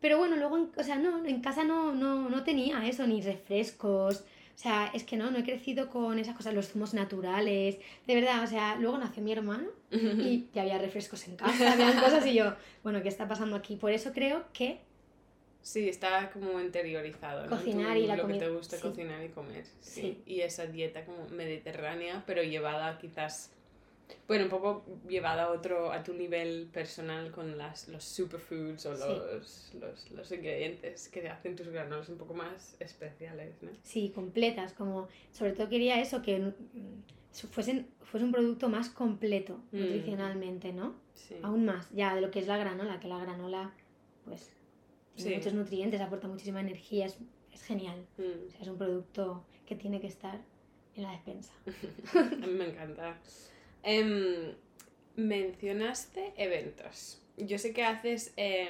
[0.00, 3.20] Pero bueno, luego, en- o sea, no, en casa no, no, no tenía eso, ni
[3.20, 4.20] refrescos.
[4.54, 7.78] O sea, es que no, no he crecido con esas cosas, los zumos naturales.
[8.06, 11.98] De verdad, o sea, luego nació mi hermano y ya había refrescos en casa, habían
[12.00, 13.76] cosas y yo, bueno, ¿qué está pasando aquí?
[13.76, 14.80] Por eso creo que
[15.62, 17.50] Sí, está como interiorizado, ¿no?
[17.56, 18.82] Cocinar Tú- y la Lo que te gusta sí.
[18.82, 20.00] cocinar y comer, sí.
[20.00, 20.22] Sí.
[20.26, 23.52] Y esa dieta como mediterránea, pero llevada quizás,
[24.26, 28.96] bueno, un poco llevada a otro, a tu nivel personal con las, los superfoods o
[28.96, 29.02] Sí.
[29.08, 33.70] los, los, los ingredientes que te hacen tus granolas un poco más especiales, ¿no?
[33.82, 36.52] sí, completas, como sobre todo quería eso, que mm,
[37.50, 39.80] fuesen, fuese un producto más completo Mm.
[39.80, 40.94] nutricionalmente, ¿no?
[41.14, 41.36] Sí.
[41.42, 43.74] Aún más, ya de lo que es la granola, que la granola,
[44.24, 44.50] pues,
[45.22, 45.34] Sí.
[45.34, 47.16] muchos nutrientes, aporta muchísima energía, es,
[47.52, 48.06] es genial.
[48.16, 48.46] Mm.
[48.48, 50.40] O sea, es un producto que tiene que estar
[50.96, 51.52] en la despensa.
[52.14, 53.18] A mí me encanta.
[53.82, 54.54] Em,
[55.16, 57.20] mencionaste eventos.
[57.36, 58.68] Yo sé que haces em,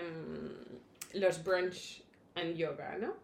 [1.15, 2.03] los brunch
[2.35, 3.15] and yoga, ¿no?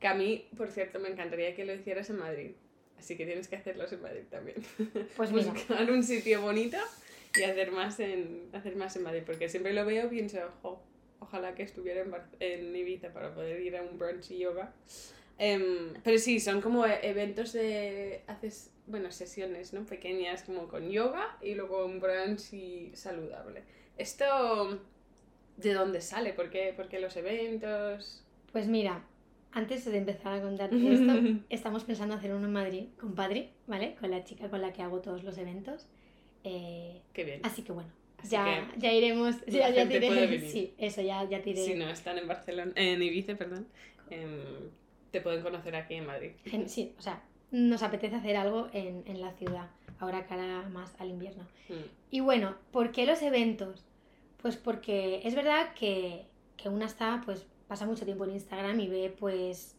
[0.00, 2.50] Que a mí, por cierto, me encantaría que lo hicieras en Madrid.
[2.98, 4.56] Así que tienes que hacerlos en Madrid también.
[5.16, 6.76] Pues mira, Buscar un sitio bonito
[7.36, 9.22] y hacer más en, hacer más en Madrid.
[9.24, 10.82] Porque siempre lo veo y pienso, "Jo,
[11.20, 14.72] ojalá que estuviera en, Bar- en Ibiza para poder ir a un brunch y yoga.
[15.38, 18.22] Em, pero sí, son como e- eventos de...
[18.26, 19.84] Haces, bueno, sesiones, ¿no?
[19.86, 23.62] Pequeñas como con yoga y luego un brunch y saludable.
[23.96, 24.80] Esto...
[25.56, 26.32] ¿De dónde sale?
[26.34, 28.24] ¿Por qué, por qué los eventos?
[28.52, 29.04] pues mira,
[29.52, 31.12] antes de empezar a contarte esto,
[31.50, 33.96] estamos pensando hacer uno en Madrid con Padri, ¿vale?
[34.00, 35.86] Con la chica con la que hago todos los eventos.
[36.44, 37.40] Eh, Qué bien.
[37.44, 39.36] así que bueno, Así ya, ya iremos.
[39.46, 40.50] Ya, ya gente te puede iré- venir.
[40.50, 41.64] Sí, eso ya, ya te iré.
[41.64, 43.66] Si no están en Barcelona, en Ibiza, perdón,
[44.10, 44.40] em,
[45.10, 46.32] te pueden conocer aquí en Madrid.
[46.66, 51.10] Sí, o sea, nos apetece hacer algo en, en la ciudad, ahora cara más al
[51.10, 51.44] invierno.
[51.68, 51.74] Mm,
[52.10, 53.84] Y bueno, ¿por qué los eventos?
[54.42, 56.26] Pues porque es verdad que,
[56.56, 59.76] que una está, pues pasa mucho tiempo en Instagram y ve pues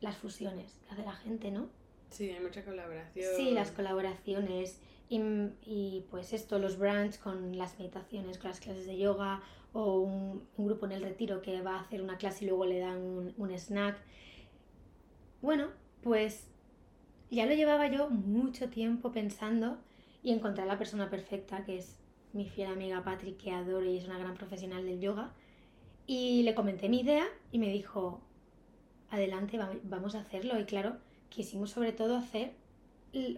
[0.00, 1.68] las fusiones que hace la gente, ¿no?
[2.10, 3.26] Sí, hay mucha colaboración.
[3.36, 8.98] Sí, las colaboraciones y, pues esto, los brands con las meditaciones, con las clases de
[8.98, 9.42] yoga
[9.72, 12.66] o un, un, grupo en el retiro que va a hacer una clase y luego
[12.66, 13.96] le dan un, un snack.
[15.42, 15.68] Bueno,
[16.02, 16.48] pues
[17.30, 19.78] ya lo llevaba yo mucho tiempo pensando
[20.22, 21.98] y encontré a la persona perfecta, que es
[22.32, 25.32] mi fiel amiga Patrick, que adoro y es una gran profesional del yoga.
[26.06, 28.20] Y le comenté mi idea y me dijo,
[29.10, 30.58] adelante, vamos a hacerlo.
[30.58, 30.96] Y claro,
[31.28, 32.54] quisimos sobre todo hacer,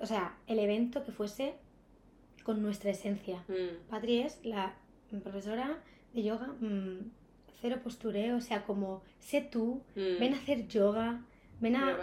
[0.01, 1.55] o sea, el evento que fuese
[2.43, 3.45] con nuestra esencia.
[3.49, 3.89] Mm.
[3.91, 4.75] Patri es la
[5.23, 5.83] profesora
[6.15, 7.11] de yoga, mmm,
[7.61, 10.21] cero postureo, o sea, como sé tú, mm.
[10.21, 11.25] ven a hacer yoga,
[11.61, 11.97] ven a,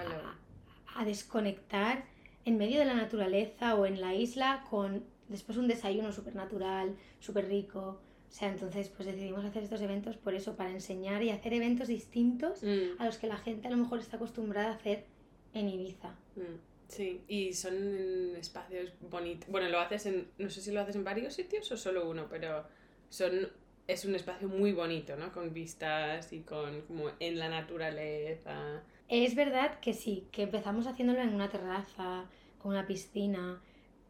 [0.96, 2.06] a, desconectar
[2.46, 6.96] en medio de la naturaleza o en la isla con después un desayuno súper natural,
[7.20, 8.02] súper rico.
[8.30, 11.88] O sea, entonces pues decidimos hacer estos eventos por eso, para enseñar y hacer eventos
[11.88, 13.00] distintos mm.
[13.02, 15.06] a los que la gente a lo mejor está acostumbrada a hacer
[15.54, 16.10] en Ibiza.
[16.36, 16.75] Mm.
[16.88, 19.50] Sí, y son espacios bonitos.
[19.50, 22.28] Bueno, lo haces en, no sé si lo haces en varios sitios o solo uno,
[22.30, 22.66] pero
[23.10, 23.50] son
[23.88, 25.32] es un espacio muy bonito, ¿no?
[25.32, 28.84] Con vistas y con como en la naturaleza.
[29.08, 32.26] Es verdad que sí, que empezamos haciéndolo en una terraza,
[32.58, 33.62] con una piscina,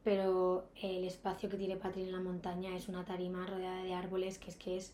[0.03, 4.39] pero el espacio que tiene Patri en la montaña es una tarima rodeada de árboles
[4.39, 4.93] que es que es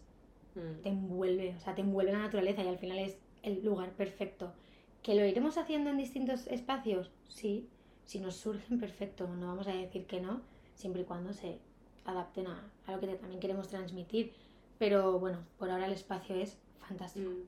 [0.55, 0.81] mm.
[0.81, 4.53] te envuelve, o sea, te envuelve la naturaleza y al final es el lugar perfecto.
[5.03, 7.11] ¿Que lo iremos haciendo en distintos espacios?
[7.27, 7.67] Sí,
[8.05, 10.41] si nos surgen, perfecto, no vamos a decir que no,
[10.75, 11.59] siempre y cuando se
[12.05, 14.33] adapten a, lo que también queremos transmitir.
[14.77, 17.29] Pero bueno, por ahora el espacio es fantástico.
[17.29, 17.43] Mm.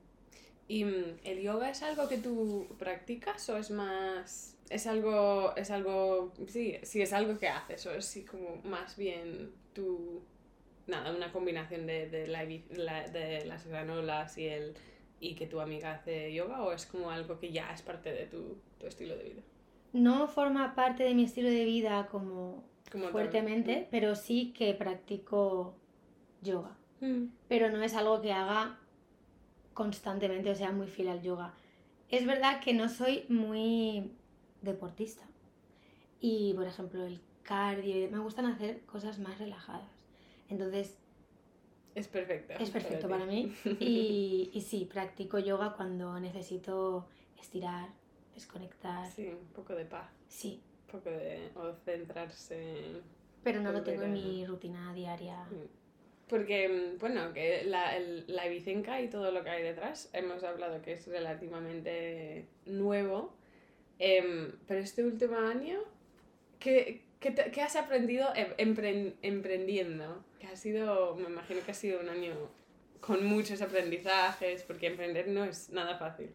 [0.66, 5.70] ¿Y mm, el yoga es algo que tú practicas o es más es algo, es
[5.70, 10.22] algo, sí, sí, es algo que haces, o es sí, como más bien tu,
[10.86, 14.74] nada, una combinación de, de, la, de las granolas y, el,
[15.24, 18.26] y que tu amiga hace yoga, o es como algo que ya es parte de
[18.26, 19.42] tu, tu estilo de vida?
[19.92, 22.64] No forma parte de mi estilo de vida como,
[23.10, 23.86] fuertemente, mm.
[23.90, 25.74] pero sí que practico
[26.42, 26.76] yoga.
[27.00, 27.26] Mm.
[27.48, 28.78] Pero no es algo que haga
[29.72, 31.54] constantemente, o sea, muy fiel al yoga.
[32.10, 34.10] Es verdad que no soy muy
[34.62, 35.22] deportista.
[36.20, 39.88] Y, por ejemplo, el cardio, me gustan hacer cosas más relajadas.
[40.48, 40.98] Entonces...
[41.94, 42.54] Es perfecto.
[42.58, 43.54] Es perfecto para, mí.
[43.78, 47.06] Y, y, sí, practico yoga cuando necesito
[47.40, 47.88] estirar,
[48.34, 49.10] desconectar.
[49.10, 50.10] Sí, un poco de paz.
[50.28, 50.60] Sí.
[50.86, 51.50] Un poco de...
[51.54, 53.00] o centrarse.
[53.42, 55.44] Pero no lo tengo en mi rutina diaria.
[55.44, 56.28] Mm.
[56.28, 60.42] Porque, mm, bueno, que la, el, la Ibicenca y todo lo que hay detrás, hemos
[60.42, 63.34] hablado que es relativamente nuevo,
[63.98, 65.78] Em, pero este último año,
[66.58, 68.74] ¿qué, qué, has aprendido em,
[69.22, 70.24] emprendiendo?
[70.44, 72.34] Que ha sido, me imagino que ha sido un año
[73.00, 76.30] con muchos aprendizajes, porque emprender no es nada fácil,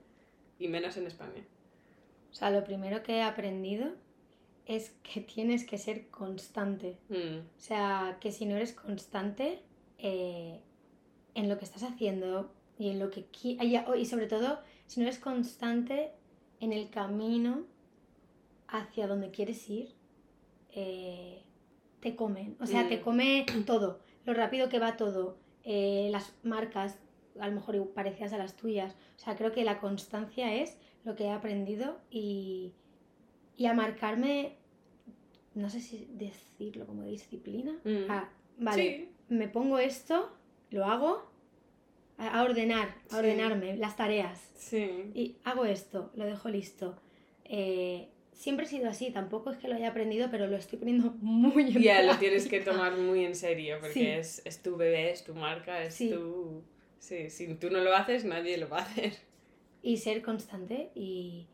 [0.58, 1.44] y menos en España.
[2.32, 3.94] O sea, lo primero que he aprendido
[4.66, 6.98] es que tienes que ser constante.
[7.10, 7.40] Mm.
[7.40, 9.62] O sea, que si no eres constante
[9.98, 10.60] eh,
[11.36, 15.20] en lo que estás haciendo y en lo que y sobre todo si no eres
[15.20, 16.12] constante
[16.60, 17.66] en el camino
[18.68, 19.94] hacia donde quieres ir,
[20.72, 21.44] eh,
[22.00, 22.56] te comen.
[22.60, 23.02] O sea, te mm.
[23.02, 26.98] come todo, lo rápido que va todo, eh, las marcas,
[27.40, 28.96] a lo mejor parecidas a las tuyas.
[29.16, 32.74] O sea, creo que la constancia es lo que he aprendido y,
[33.58, 34.58] y a marcarme,
[35.56, 37.74] no sé si decirlo como disciplina.
[37.84, 38.10] Mm.
[38.10, 40.32] Ah, vale, me pongo esto,
[40.70, 41.30] lo hago
[42.18, 44.52] a ordenar, a ordenarme las tareas.
[44.56, 45.12] Sí.
[45.14, 46.98] Y hago esto, lo dejo listo.
[47.46, 48.10] Eh,
[48.40, 51.64] siempre he sido así, tampoco es que lo haya aprendido, pero lo estoy poniendo muy
[51.64, 55.24] en Ya, lo tienes que tomar muy en serio, porque es, es, tu bebé, es
[55.26, 56.64] tu marca, es tu...
[56.98, 59.14] Sí, si tú no lo haces, nadie lo va a hacer.
[59.82, 61.48] Y ser constante y,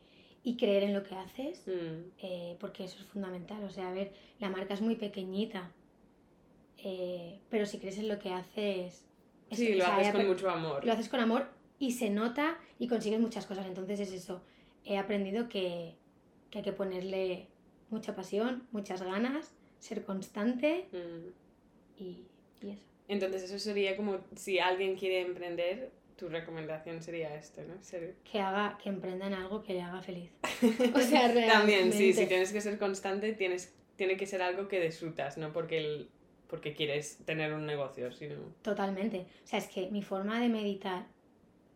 [0.43, 2.11] y creer en lo que haces, mm.
[2.19, 3.63] eh, porque eso es fundamental.
[3.63, 5.71] O sea, a ver, la marca es muy pequeñita,
[6.77, 9.05] eh, pero si crees en lo que haces,
[9.51, 10.85] Sí, lo haces con mucho amor.
[10.85, 13.67] Lo haces con amor y se nota y consigues muchas cosas.
[13.67, 14.41] Entonces es eso.
[14.83, 15.95] He aprendido que,
[16.59, 17.47] hay que ponerle
[17.89, 22.01] mucha pasión, muchas ganas, ser constante mm.
[22.01, 22.25] y,
[22.61, 22.83] eso.
[23.07, 27.75] Entonces eso sería como si alguien quiere emprender, tu recomendación sería esto, ¿no?
[28.23, 30.31] Que haga, que emprenda en algo que le haga feliz.
[30.95, 31.51] O sea, realmente.
[31.51, 35.53] También, sí, si tienes que ser constante, tienes, tiene que ser algo que disfrutas, ¿no?
[35.53, 36.09] Porque el,
[36.47, 38.35] porque quieres tener un negocio, sino...
[38.61, 39.27] Totalmente.
[39.43, 41.05] O sea, es que mi forma de meditar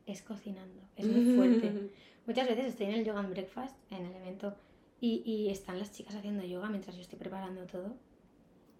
[0.05, 1.71] es cocinando, es muy fuerte.
[2.25, 4.55] Muchas veces estoy en el yoga and breakfast, en el evento,
[5.01, 7.95] y, y están las chicas haciendo yoga mientras yo estoy preparando todo.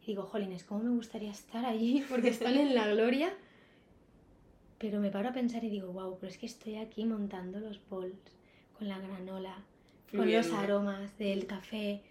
[0.03, 2.03] Y digo, jolines, ¿cómo me gustaría estar allí?
[2.09, 3.33] Porque están en la gloria.
[4.77, 7.81] Pero me paro a pensar y digo, wow, pero es que estoy aquí montando los
[7.89, 8.15] bols
[8.77, 9.65] con la granola,
[10.09, 12.01] con los aromas del café,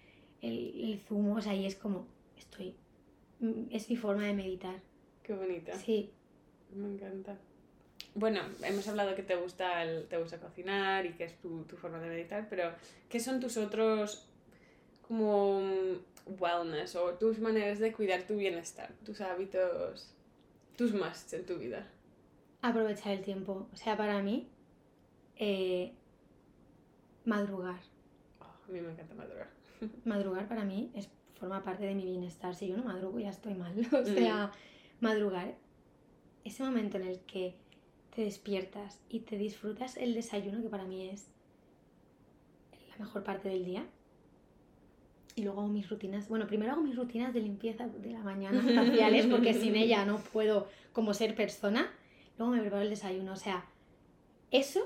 [0.42, 2.74] el, el zumo, o sea, y es como, estoy,
[3.40, 4.82] mm, es mi forma de meditar.
[5.22, 5.74] Qué bonita.
[5.78, 6.10] Sí.
[6.74, 7.38] Me encanta.
[8.18, 11.76] Bueno, hemos hablado que te gusta, el, te gusta cocinar y que es tu, tu
[11.76, 12.72] forma de meditar, pero
[13.08, 14.26] ¿qué son tus otros
[15.06, 20.16] como mm, wellness o tus maneras de cuidar tu bienestar, tus hábitos,
[20.76, 21.86] tus musts en tu vida?
[22.60, 23.68] Aprovechar el tiempo.
[23.72, 24.48] O sea, para mí,
[25.36, 25.92] eh,
[27.24, 27.78] madrugar.
[28.40, 29.48] Oh, a mí me encanta madrugar.
[30.04, 32.56] Madrugar para mí es, forma parte de mi bienestar.
[32.56, 33.74] Si yo no madrugo ya estoy mal.
[33.92, 34.50] O sea,
[35.00, 35.54] madrugar,
[36.42, 37.54] ese momento en el que
[38.18, 41.28] te despiertas y te disfrutas el desayuno, que para mí es
[42.90, 43.86] la mejor parte del día.
[45.36, 46.28] Y luego hago mis rutinas.
[46.28, 50.18] Bueno, primero hago mis rutinas de limpieza de la mañana faciales, porque sin ella no
[50.18, 51.92] puedo como ser persona.
[52.38, 53.34] Luego me preparo el desayuno.
[53.34, 53.64] O sea,
[54.50, 54.80] eso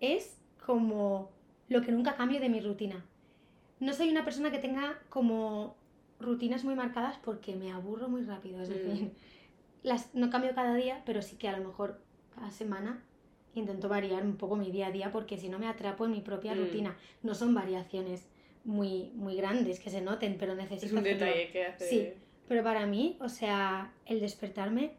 [0.00, 1.30] es como
[1.68, 3.04] lo que nunca cambio de mi rutina.
[3.78, 5.76] No soy una persona que tenga como
[6.18, 8.62] rutinas muy marcadas porque me aburro muy rápido.
[8.62, 8.72] Es Mm.
[8.72, 9.12] decir,
[9.82, 12.00] las, no cambio cada día, pero sí que a lo mejor
[12.34, 13.02] cada semana
[13.54, 16.20] intento variar un poco mi día a día porque si no me atrapo en mi
[16.20, 16.58] propia Mm.
[16.58, 16.96] rutina.
[17.22, 18.28] No son variaciones
[18.64, 21.26] muy, muy grandes que se noten, pero Es necesito un hacerlo.
[21.26, 21.88] detalle que hace...
[21.88, 22.12] Sí.
[22.48, 24.92] Pero para mí, o sea, el despertarme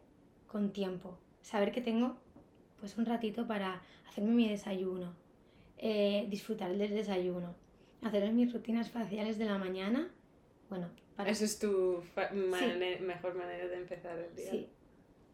[0.48, 2.18] con tiempo, saber que tengo
[2.80, 5.14] pues un ratito para hacerme mi desayuno,
[5.78, 7.54] eh, disfrutar del desayuno,
[8.02, 10.10] hacer mis rutinas faciales de la mañana,
[10.70, 11.30] bueno, para...
[11.30, 14.50] Eso es tu fa- mejor manera de empezar el día.
[14.52, 14.68] Sí,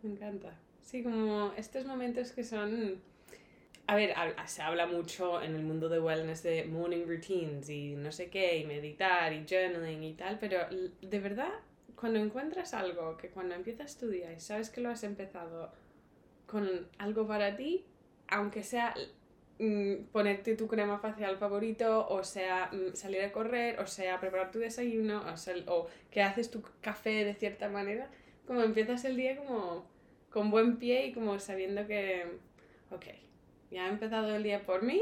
[0.04, 0.60] Me encanta.
[0.88, 3.02] Sí, como estos momentos que son...
[3.88, 8.14] A ver, se habla mucho en el mundo de wellness de morning routines y no
[8.14, 10.60] sé qué, y meditar y journaling y tal, pero
[11.02, 11.52] de verdad,
[11.96, 15.74] cuando encuentras algo que cuando empiezas tu día y sabes que lo has empezado
[16.46, 17.86] con algo para ti,
[18.30, 18.94] aunque sea
[19.60, 24.52] mm, ponerte tu crema facial favorito, o sea mm, salir a correr, o sea preparar
[24.52, 28.10] tu desayuno, o, o que haces tu café de cierta manera,
[28.46, 29.97] como empiezas el día como
[30.38, 32.38] con buen pie y como sabiendo que,
[32.92, 33.06] ok,
[33.72, 35.02] ya he empezado el día por mí,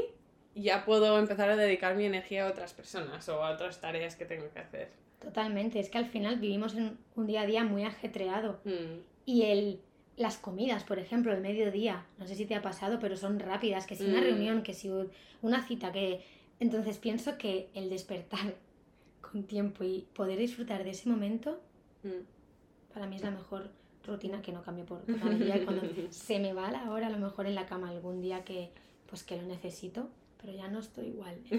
[0.54, 4.16] y ya puedo empezar a dedicar mi energía a otras personas o a otras tareas
[4.16, 4.88] que tengo que hacer.
[5.20, 5.78] totalmente.
[5.78, 9.80] Es que al final vivimos en un día a día muy ajetreado Mm, y el...
[10.16, 13.86] Las comidas, por ejemplo, el mediodía, no sé si te ha pasado, pero son rápidas,
[13.86, 14.24] que si una Mm.
[14.24, 15.10] reunión, que si un-
[15.42, 16.24] una cita, que...
[16.58, 18.54] Entonces pienso que el despertar
[19.20, 21.60] con tiempo y poder disfrutar de ese momento
[22.02, 22.92] mm.
[22.94, 23.68] para mí es la mejor
[24.06, 25.62] rutina que no cambio por el día.
[25.64, 28.70] Cuando se me va la hora, a lo mejor en la cama algún día que
[29.08, 30.08] pues que lo necesito,
[30.40, 31.36] pero ya no estoy igual.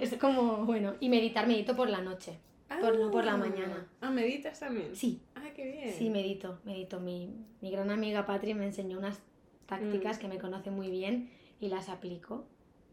[0.00, 2.38] es como, bueno, y meditar, medito por la noche.
[2.80, 3.36] Por- no por la Ah.
[3.36, 3.86] mañana.
[4.00, 4.94] Ah, meditas también.
[4.96, 5.92] Sí, Ah, qué bien.
[5.92, 7.00] sí, medito, medito.
[7.00, 7.28] Mi,
[7.60, 9.20] mi gran amiga Patri me enseñó unas
[9.66, 10.20] tácticas Mm.
[10.20, 12.46] que me conoce muy bien y las aplico.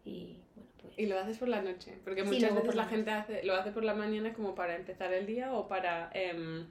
[0.03, 0.93] Y bueno, pues...
[0.99, 3.43] Y lo haces por la noche, porque Sí, muchas luego veces la la gente hace,
[3.45, 6.65] lo hace por la mañana como para empezar el día o para em,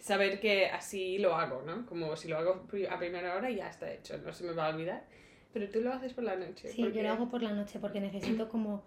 [0.00, 1.86] saber que así lo hago, ¿no?
[1.86, 4.74] Como si lo hago a primera hora ya está hecho, no se me va a
[4.74, 5.04] olvidar.
[5.52, 6.68] Pero tú lo haces por la noche.
[6.68, 8.82] Sí, porque- yo lo hago por la noche porque necesito como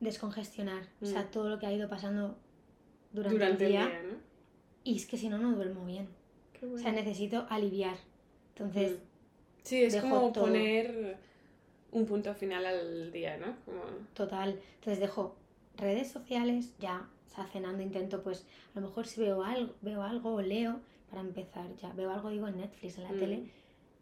[0.00, 1.30] descongestionar, o sea, Mm.
[1.30, 2.38] todo lo que ha ido pasando
[3.12, 3.84] durante, durante el día.
[4.02, 4.16] ¿no?
[4.84, 6.08] Y es que si no, no duermo bien.
[6.58, 6.82] Qué O bueno.
[6.82, 7.96] sea, necesito aliviar.
[8.54, 8.96] Entonces, Mm.
[9.62, 10.44] Sí, es como todo.
[10.44, 11.18] poner
[11.92, 13.56] un punto final al día, ¿no?
[13.66, 13.82] Como...
[14.14, 14.58] total.
[14.76, 15.36] Entonces dejo
[15.76, 20.02] redes sociales, ya, o sea, cenando intento, pues, a lo mejor si veo algo, veo
[20.02, 23.18] algo o leo, para empezar ya, veo algo, digo, en Netflix, en la Mm.
[23.18, 23.42] tele,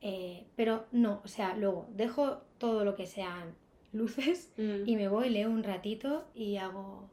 [0.00, 3.54] eh, pero no, o sea, luego dejo todo lo que sean
[3.92, 4.86] luces Mm.
[4.88, 7.08] y me voy, leo un ratito y hago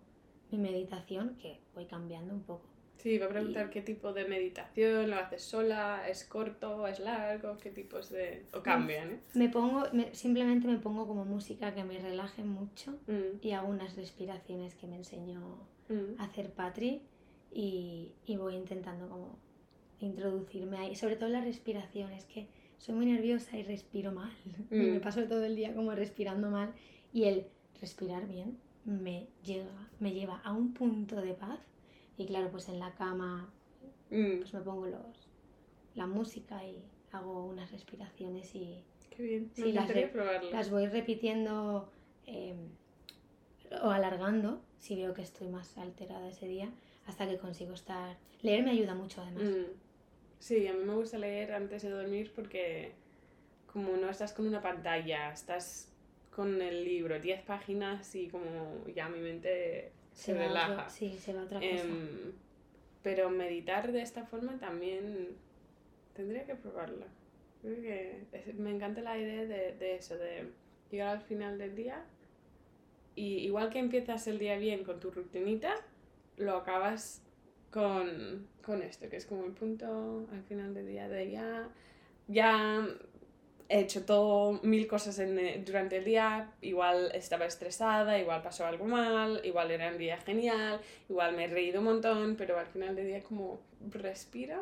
[0.52, 2.68] mi meditación, que voy cambiando un poco.
[2.98, 7.58] Sí, va a preguntar qué tipo de meditación, lo haces sola, es corto, es largo,
[7.58, 8.46] qué tipos de...
[8.54, 9.20] o cambian, ¿eh?
[9.36, 13.68] Me pongo, me- simplemente me pongo como música que me relaje mucho Mm, y hago
[13.70, 15.40] unas respiraciones que me enseñó
[15.90, 16.20] mm.
[16.20, 17.02] a hacer Patri
[17.54, 19.38] y, y voy intentando como
[20.00, 24.32] introducirme ahí, sobre todo las respiraciones, que soy muy nerviosa y respiro mal.
[24.72, 24.94] Y Mm.
[24.94, 26.74] me paso todo el día como respirando mal
[27.14, 27.46] y el
[27.80, 31.60] respirar bien me llega, me lleva a un punto de paz
[32.18, 33.52] y claro, pues en la cama
[34.10, 35.28] Mm, pues me pongo los
[35.96, 39.90] la música y hago unas respiraciones y Qué bien, Sí, las
[40.52, 41.90] las voy repitiendo
[42.28, 42.54] eh,
[43.82, 46.70] o alargando si veo que estoy más alterada ese día
[47.08, 48.18] hasta que consigo estar.
[48.42, 49.44] Leer me ayuda mucho además.
[49.44, 49.66] Mm.
[50.40, 52.92] Sí, a mí me gusta leer antes de dormir porque
[53.72, 55.94] como no estás con una pantalla, estás
[56.30, 60.90] con el libro, 10 páginas y como ya mi mente se, va a otro- relaja.
[60.90, 62.32] sí se va a otra cosa Em,
[63.04, 65.30] pero meditar de esta forma también
[66.16, 67.06] tendría que probarlo.
[67.62, 70.50] Creo que es- me encanta la idea de, de eso, de
[70.90, 72.04] llegar al final del día
[73.16, 75.76] y igual que empiezas el día bien con tu rutinita,
[76.38, 77.22] lo acabas
[77.72, 81.70] con, con esto, que es como el punto al final del día de ya,
[82.28, 82.88] ya
[83.70, 88.66] he hecho todo mil cosas en, eh, durante el día, igual estaba estresada, igual pasó
[88.66, 92.68] algo mal, igual era un día genial, igual me he reído un montón, pero al
[92.68, 94.62] final del día como respiro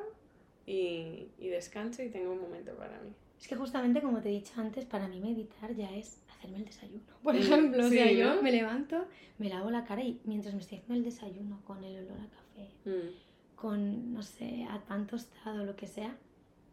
[0.65, 3.13] y, y descanso y tengo un momento para mí.
[3.39, 6.65] Es que justamente como te he dicho antes, para mí meditar ya es hacerme el
[6.65, 7.03] desayuno.
[7.21, 9.05] Por ejemplo, o sea, yo me levanto,
[9.37, 12.29] me lavo la cara y mientras me estoy haciendo el desayuno con el olor a
[12.29, 13.55] café, mm.
[13.55, 16.15] con, no sé, a pan tostado, lo que sea,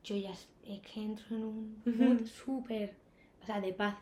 [0.03, 2.95] yo ya es que entro en un mood súper,
[3.43, 3.97] o sea, de paz.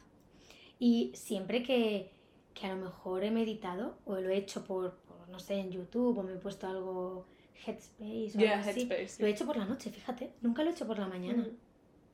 [0.78, 2.12] Y siempre que,
[2.54, 5.70] que, a lo mejor he meditado o lo he hecho por, por, no sé, en
[5.70, 7.26] YouTube o me he puesto algo
[7.66, 10.86] Headspace o algo así, lo he hecho por la noche, fíjate, nunca lo he hecho
[10.86, 11.48] por la mañana.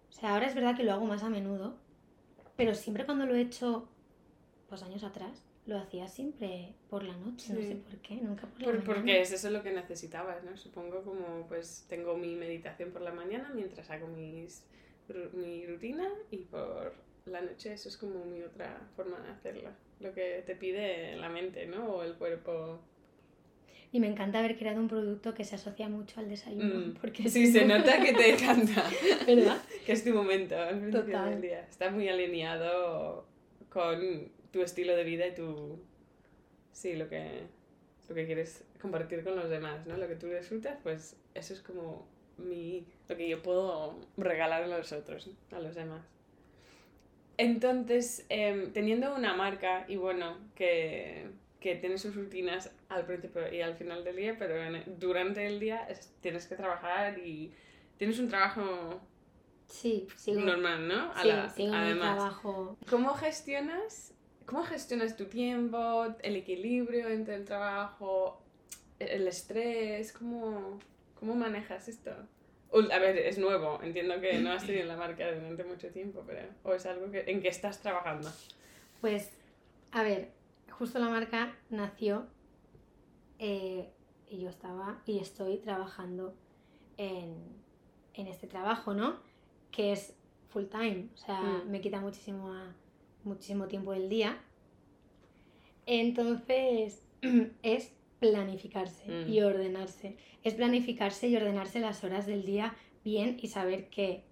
[0.09, 1.77] O sea, ahora es verdad que lo hago más a menudo,
[2.57, 3.89] pero siempre cuando lo he hecho,
[4.69, 8.61] pues años atrás, lo hacía siempre por la noche, no sé por qué, nunca por
[8.61, 8.85] la mañana.
[8.85, 10.57] Porque es eso lo que necesitabas, ¿no?
[10.57, 14.65] Supongo como pues tengo mi meditación por la mañana mientras hago mis,
[15.33, 19.75] mi rutina y por la noche eso es como mi otra forma de hacerla.
[20.01, 21.87] Lo que te pide la mente, ¿no?
[21.87, 22.81] O el cuerpo.
[23.91, 26.89] Y me encanta haber creado un producto que se asocia mucho al desayuno.
[26.89, 26.95] Mm.
[27.01, 28.85] Porque sí, se nota que te encanta.
[29.27, 29.63] ¿Verdad?
[29.87, 31.61] que es tu momento al principio del día.
[31.61, 33.27] Está muy alineado
[33.71, 35.81] con tu estilo de vida y tu...
[36.71, 37.43] Sí, lo que,
[38.09, 39.97] lo que quieres compartir con los demás, ¿no?
[39.97, 42.07] Lo que tú disfrutas, pues eso es como
[42.39, 46.07] mi, lo que yo puedo regalar a los otros, a los demás.
[47.37, 53.61] Entonces, em, teniendo una marca y bueno, que, que tiene sus rutinas al principio y
[53.61, 54.55] al final del día, pero
[54.99, 55.89] durante el día
[56.21, 57.53] tienes que trabajar y
[57.97, 59.01] tienes un trabajo
[59.67, 61.13] sí, normal, ¿no?
[61.53, 62.79] sí, además, trabajo.
[62.89, 64.14] ¿Cómo gestionas
[64.47, 68.43] ¿Cómo gestionas tu tiempo, el equilibrio entre el trabajo,
[68.99, 70.13] el estrés?
[70.13, 70.79] ¿Cómo,
[71.19, 72.11] cómo manejas esto?
[72.11, 76.41] A ver, es nuevo, entiendo que no has tenido la marca durante mucho tiempo, pero
[76.65, 78.29] ¿o es algo que, en que estás trabajando?
[79.01, 79.31] Pues,
[79.93, 80.33] a ver,
[80.71, 82.27] justo la marca nació
[83.39, 83.89] eh,
[84.29, 86.35] y yo estaba y estoy trabajando
[86.97, 87.37] en,
[88.15, 89.21] en, este trabajo, ¿no?
[89.71, 90.17] Que es
[90.49, 91.71] full time, o sea, mm.
[91.71, 92.75] me quita muchísimo a
[93.25, 94.39] muchísimo tiempo del día.
[95.87, 97.03] Entonces,
[97.63, 99.33] es planificarse mm.
[99.33, 100.17] y ordenarse.
[100.43, 104.25] Es planificarse y ordenarse las horas del día bien y saber que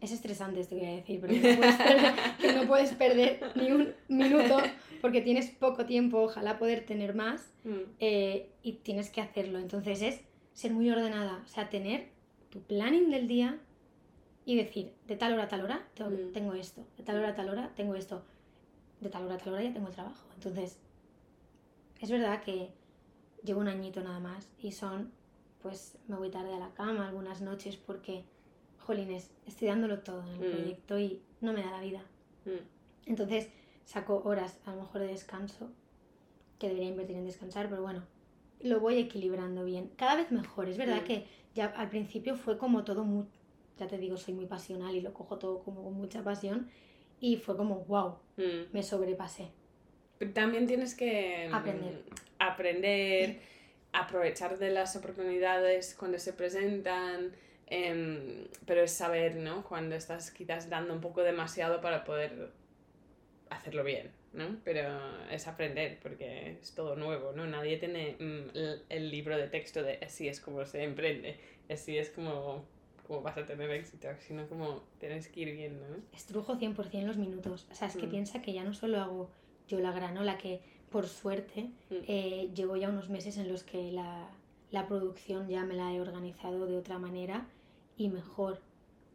[0.00, 3.40] es estresante esto que voy a decir, pero no puedes perder, que no puedes perder
[3.54, 4.58] ni un minuto
[5.00, 7.78] porque tienes poco tiempo, ojalá poder tener más mm.
[8.00, 9.58] eh, y tienes que hacerlo.
[9.58, 10.20] Entonces es
[10.52, 12.08] ser muy ordenada, o sea, tener
[12.50, 13.58] tu planning del día
[14.44, 16.32] y decir, de tal hora a tal hora mm.
[16.32, 18.22] tengo, esto, de tal hora a tal hora tengo esto,
[19.00, 20.26] de tal hora a tal hora ya tengo el trabajo.
[20.34, 20.78] Entonces,
[22.00, 22.70] es verdad que
[23.42, 25.12] llevo un añito nada más y son,
[25.62, 28.24] pues me voy tarde a la cama algunas noches porque,
[28.78, 30.52] jolines, estoy dándolo todo en el mm.
[30.52, 32.02] proyecto y no me da la vida.
[32.44, 32.64] Mm.
[33.06, 33.48] Entonces,
[33.84, 35.70] saco horas a lo mejor de descanso,
[36.58, 38.04] que debería invertir en descansar, pero bueno,
[38.60, 39.90] lo voy equilibrando bien.
[39.96, 40.68] Cada vez mejor.
[40.68, 43.26] Es verdad que ya al principio fue como todo muy
[43.78, 46.70] ya te digo, soy muy pasional y lo cojo todo como con mucha pasión.
[47.20, 48.72] Y fue como, wow, mm.
[48.72, 49.48] me sobrepasé.
[50.32, 52.04] también tienes que mm, aprender.
[52.38, 53.40] aprender,
[53.92, 57.32] aprovechar de las oportunidades cuando se presentan,
[57.66, 59.64] em, pero es saber, ¿no?
[59.64, 62.52] Cuando estás quizás dando un poco demasiado para poder
[63.50, 64.58] hacerlo bien, ¿no?
[64.64, 64.98] Pero
[65.30, 67.46] es aprender porque es todo nuevo, ¿no?
[67.46, 71.98] Nadie tiene mm, el, el libro de texto de así es como se emprende, así
[71.98, 72.64] es como
[73.10, 75.84] como vas a tener éxito, sino como tienes que ir viendo.
[75.88, 75.96] ¿no?
[76.12, 77.66] Estrujo 100% los minutos.
[77.68, 78.10] O sea, es que mm.
[78.10, 79.30] piensa que ya no solo hago
[79.66, 81.94] yo la granola, que por suerte mm.
[82.06, 84.28] eh, llevo ya unos meses en los que la,
[84.70, 87.48] la producción ya me la he organizado de otra manera
[87.96, 88.60] y mejor.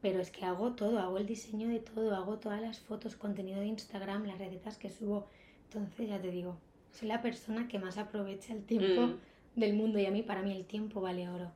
[0.02, 3.62] Pero es que hago todo, hago el diseño de todo, hago todas las fotos, contenido
[3.62, 5.26] de Instagram, las recetas que subo.
[5.70, 6.58] Entonces, ya te digo,
[6.92, 9.20] soy la persona que más aprovecha el tiempo mm.
[9.56, 11.50] del mundo y a mí, para mí, el tiempo vale oro.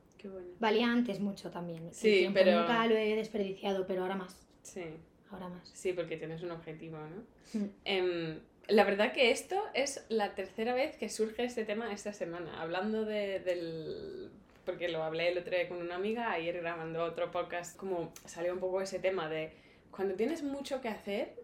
[0.60, 1.90] Valía antes mucho también.
[1.92, 2.62] Sí, pero...
[2.62, 4.36] Nunca lo he desperdiciado, pero ahora más.
[4.64, 4.84] Sí.
[5.32, 5.70] Ahora más.
[5.74, 7.60] Sí, porque tienes un objetivo, ¿no?
[7.60, 7.70] Mm.
[7.86, 12.62] Em, la verdad que esto es la tercera vez que surge este tema esta semana.
[12.62, 14.32] Hablando de, del...
[14.66, 18.54] Porque lo hablé el otro día con una amiga, ayer grabando otro podcast, como salió
[18.54, 19.52] un poco ese tema de
[19.90, 21.44] cuando tienes mucho que hacer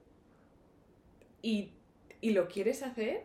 [1.42, 1.72] y,
[2.22, 3.24] y lo quieres hacer,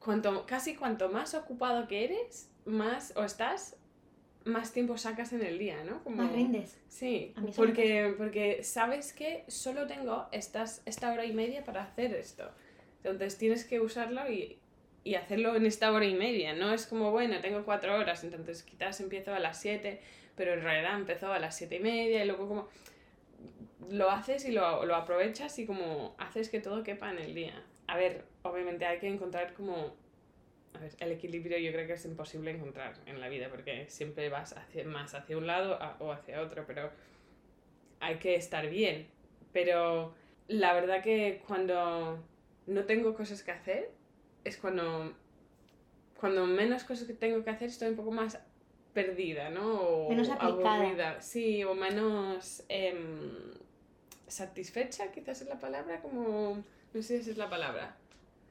[0.00, 3.77] cuanto, casi cuanto más ocupado que eres, más o estás,
[4.48, 6.02] más tiempo sacas en el día, ¿no?
[6.02, 6.78] Como, más rindes.
[6.88, 12.50] Sí, porque, porque sabes que solo tengo estas, esta hora y media para hacer esto.
[13.04, 14.58] Entonces tienes que usarlo y,
[15.04, 16.54] y hacerlo en esta hora y media.
[16.54, 20.00] No es como, bueno, tengo cuatro horas, entonces quizás empiezo a las siete,
[20.36, 22.68] pero en realidad empezó a las siete y media y luego como
[23.90, 27.62] lo haces y lo, lo aprovechas y como haces que todo quepa en el día.
[27.86, 29.94] A ver, obviamente hay que encontrar como
[30.74, 34.28] a ver, el equilibrio yo creo que es imposible encontrar en la vida porque siempre
[34.28, 36.90] vas hacia, más hacia un lado o hacia otro, pero
[38.00, 39.06] hay que estar bien.
[39.52, 40.14] Pero
[40.46, 42.22] la verdad que cuando
[42.66, 43.90] no tengo cosas que hacer
[44.44, 45.14] es cuando,
[46.18, 48.38] cuando menos cosas que tengo que hacer estoy un poco más
[48.92, 49.80] perdida, ¿no?
[49.80, 50.74] O menos aplicada.
[50.74, 51.20] aburrida.
[51.20, 53.52] Sí, o menos em,
[54.26, 56.62] satisfecha, quizás es la palabra, como...
[56.94, 57.96] No sé si es la palabra.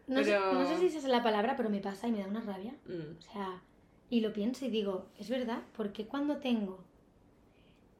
[0.08, 2.28] No, sé, no sé si esa es la palabra, pero me pasa y me da
[2.28, 2.74] una rabia.
[2.86, 3.62] Mm, O sea,
[4.10, 6.80] y lo pienso y digo, es verdad, porque cuando tengo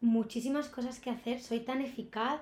[0.02, 2.42] muchísimas cosas que hacer soy tan eficaz,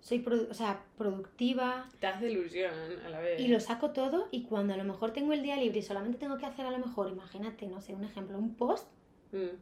[0.00, 2.72] soy produ- o sea, productiva te hace ilusión
[3.04, 3.40] a la vez.
[3.40, 6.18] y lo saco todo y cuando a lo mejor tengo el día libre y solamente
[6.18, 8.86] tengo que hacer a lo mejor, imagínate, no sé, un ejemplo, un post,
[9.32, 9.56] Mm,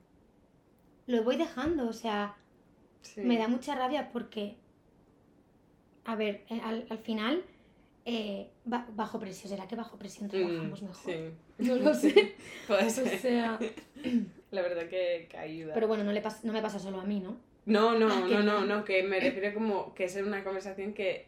[1.07, 2.36] lo voy dejando, o sea,
[3.03, 3.20] sí.
[3.22, 4.57] me da mucha rabia porque,
[6.05, 7.44] a ver, eh, al, al final,
[8.05, 11.12] eh, ba- bajo presión, ¿será que bajo presión Mm, trabajamos mejor?
[11.12, 11.18] Sí.
[11.59, 12.34] No lo sé.
[12.68, 13.59] O sea,
[14.51, 15.74] La verdad que, que ayuda.
[15.74, 17.36] pero bueno, no, le no me pasa solo a mí, ¿no?
[17.66, 18.68] No, no, Ah, no, no, bien.
[18.68, 21.26] no, que me refiero como que es una conversación que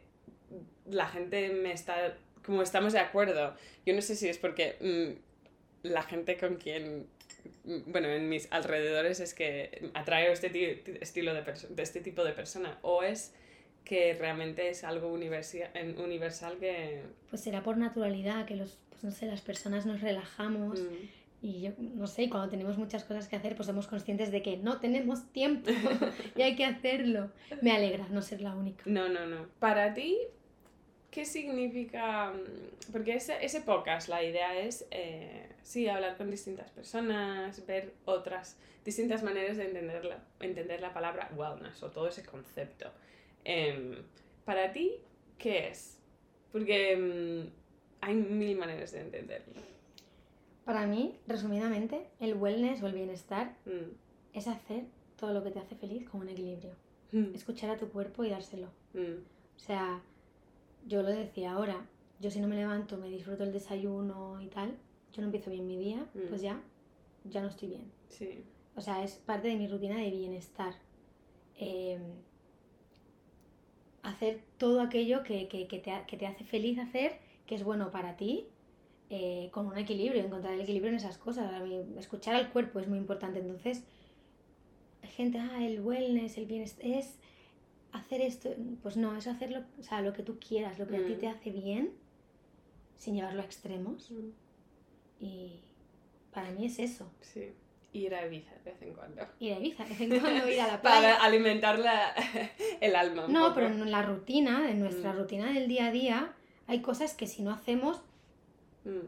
[0.86, 3.54] la gente me está, como estamos de acuerdo.
[3.86, 7.06] Yo no sé si es porque mm, la gente con quien,
[7.64, 12.24] mm, bueno, en mis alrededores es que atraigo este ti- estilo de, de este tipo
[12.24, 13.34] de persona o es
[13.84, 17.02] que realmente es algo universal que...
[17.30, 21.60] Pues será por naturalidad que los, pues no sé, las personas nos relajamos mm, y
[21.60, 24.56] yo, no sé, y cuando tenemos muchas cosas que hacer, pues somos conscientes de que
[24.58, 25.70] no tenemos tiempo
[26.36, 27.30] y hay que hacerlo.
[27.60, 28.84] Me alegra no ser la única.
[28.86, 29.46] No, no, no.
[29.58, 30.18] Para ti,
[31.10, 32.32] ¿qué significa?
[32.92, 38.56] Porque ese, ese podcast, la idea es, eh, sí, hablar con distintas personas, ver otras,
[38.84, 42.92] distintas maneras de entender la, entender la palabra wellness o todo ese concepto.
[43.45, 43.97] Em,
[44.45, 44.93] para ti,
[45.38, 45.99] ¿qué es?
[46.53, 47.51] Porque mm,
[48.01, 49.55] hay mil maneras de entenderlo.
[50.64, 53.93] Para mí, resumidamente, el wellness o el bienestar Mm,
[54.32, 54.84] es hacer
[55.16, 56.74] todo lo que te hace feliz con un equilibrio.
[57.12, 58.68] mm, Escuchar a tu cuerpo y dárselo.
[58.95, 59.22] mm,
[59.57, 60.03] O sea,
[60.86, 61.86] yo lo decía ahora,
[62.20, 64.76] yo si no me levanto, me disfruto el desayuno y tal,
[65.12, 66.28] yo no empiezo bien mi día, Mm.
[66.28, 66.61] pues ya,
[67.24, 67.90] ya no estoy bien.
[68.09, 68.45] sí.
[68.74, 70.74] O sea, es parte de mi rutina de bienestar.
[71.59, 71.99] Eh,
[74.03, 77.90] hacer todo aquello que, que- que te, que te hace feliz hacer, que es bueno
[77.90, 78.46] para ti,
[79.11, 81.53] eh, con un equilibrio, encontrar el equilibrio en esas cosas.
[81.53, 83.38] A mí, escuchar al cuerpo es muy importante.
[83.40, 83.84] Entonces,
[85.03, 87.18] gente, ah, el wellness, el bienestar, es
[87.92, 88.48] hacer esto.
[88.82, 91.14] Pues no, es hacer lo, o sea, lo que tú quieras, lo que a ti
[91.14, 91.18] Mm.
[91.18, 91.90] te hace bien,
[92.96, 94.11] sin llevarlo a extremos.
[94.11, 94.30] Mm,
[95.24, 95.61] Y
[96.32, 97.09] para mí es eso.
[97.20, 97.53] sí.
[97.95, 99.22] Ir a Ibiza de vez en cuando.
[99.38, 101.01] Ir a Ibiza, de vez en cuando ir a la playa.
[101.01, 102.14] Para alimentar la-
[102.80, 103.26] el alma.
[103.26, 103.55] un No, poco.
[103.57, 105.16] pero en la rutina, en nuestra Mm.
[105.18, 106.32] rutina del día a día,
[106.66, 108.03] hay cosas que si no hacemos
[108.84, 109.07] Mm,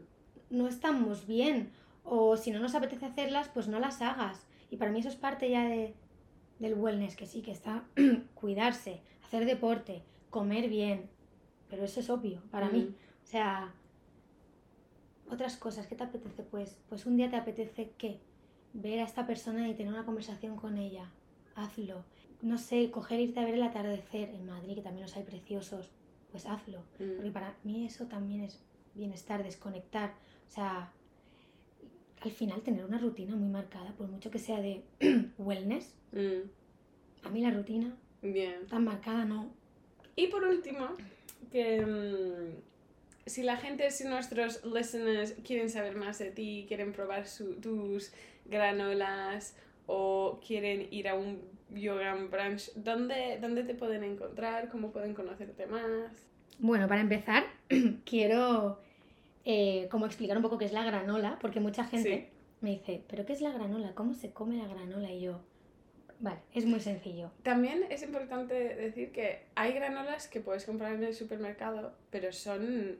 [0.51, 1.71] no estamos bien.
[2.05, 4.45] O si no nos apetece hacerlas, pues no las hagas.
[4.71, 5.93] Y para mí eso es parte ya de,
[6.59, 7.83] del wellness, que sí, que está
[8.35, 11.09] cuidarse, hacer deporte, comer bien.
[11.69, 12.83] Pero eso es obvio para mí.
[12.83, 13.73] mm, O sea,
[15.29, 16.43] otras cosas, ¿qué te apetece?
[16.43, 18.19] Pues, pues un día te apetece qué?
[18.77, 21.09] Ver a esta persona y tener una conversación con ella.
[21.55, 22.03] Hazlo.
[22.41, 25.23] No sé, coger e irte a ver el atardecer en Madrid, que también los hay
[25.23, 25.89] preciosos.
[26.31, 26.79] Pues hazlo.
[26.99, 27.15] mm.
[27.15, 28.61] Porque para mí eso también es
[28.93, 30.13] bienestar, desconectar.
[30.47, 30.91] O sea,
[32.21, 34.83] al final tener una rutina muy marcada, por mucho que sea de
[35.37, 36.47] wellness, Mm,
[37.23, 38.65] a mí la rutina Bien.
[38.67, 39.49] tan marcada no.
[40.15, 40.87] Y por último,
[41.51, 42.64] que mm,
[43.25, 48.11] si la gente, si nuestros listeners quieren saber más de ti, quieren probar su- tus
[48.45, 49.55] granolas
[49.87, 54.69] o quieren ir a un yoga brunch, ¿dónde, ¿dónde te pueden encontrar?
[54.69, 56.27] ¿Cómo pueden conocerte más?
[56.59, 57.43] Bueno, para empezar,
[58.05, 58.79] quiero
[59.43, 62.29] eh, como explicar un poco qué es la granola, porque mucha gente
[62.61, 63.93] me dice, ¿pero qué es la granola?
[63.95, 65.11] ¿Cómo se come la granola?
[65.11, 65.41] Y yo,
[66.19, 67.31] vale, es muy sencillo.
[67.43, 72.97] También es importante decir que hay granolas que puedes comprar en el supermercado, pero son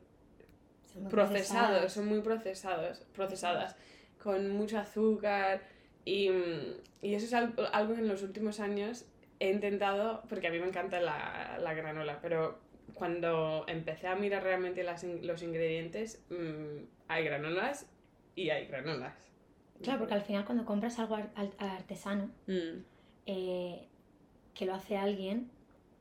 [0.96, 3.76] Son procesados, son muy procesados, procesadas,
[4.22, 5.62] con mucho azúcar
[6.06, 6.30] y,
[7.02, 9.06] y eso es algo, algo que en los últimos años
[9.40, 12.58] he intentado, porque a mí me encanta la, la granola, pero
[12.94, 17.86] cuando empecé a mirar realmente las los ingredientes, mm, hay granolas
[18.36, 19.14] y hay granolas.
[19.84, 22.80] Claro, porque al final cuando compras algo ar- al- artesano, Mm,
[23.26, 23.88] eh,
[24.54, 25.52] que lo hace alguien,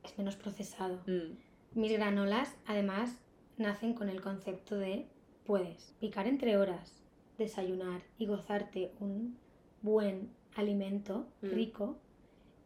[0.03, 1.01] es menos procesado.
[1.07, 1.37] mm,
[1.79, 3.17] Mis granolas, además,
[3.57, 5.07] nacen con el concepto de
[5.45, 7.03] puedes picar entre horas,
[7.37, 9.37] desayunar y gozarte un
[9.81, 11.47] buen alimento Mm.
[11.49, 11.97] rico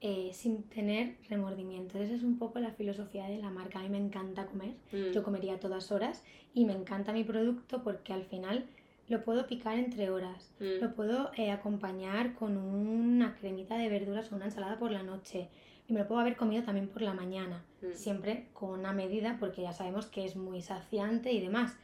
[0.01, 1.97] eh, sin tener remordimiento.
[1.99, 3.79] Esa es un poco la filosofía de la marca.
[3.79, 5.11] A mí me encanta comer, Mm.
[5.11, 6.23] yo comería a todas horas
[6.53, 8.65] y me encanta mi producto porque al final
[9.09, 10.81] lo puedo picar entre horas, Mm.
[10.81, 15.49] lo puedo eh, acompañar con una cremita de verduras o una ensalada por la noche
[15.87, 17.93] y me lo puedo haber comido también por la mañana, Mm.
[17.93, 21.75] siempre con una medida porque ya sabemos que es muy saciante y demás.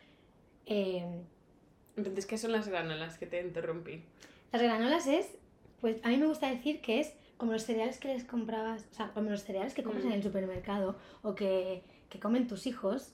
[0.66, 1.04] Eh,
[1.98, 4.04] Entonces, ¿qué son las granolas que te interrumpí?
[4.52, 5.38] Las granolas es,
[5.82, 8.94] pues a mí me gusta decir que es como los cereales que les comprabas, o
[8.94, 10.08] sea, como los cereales que compras Mm.
[10.10, 13.14] en el supermercado o que, que comen tus hijos,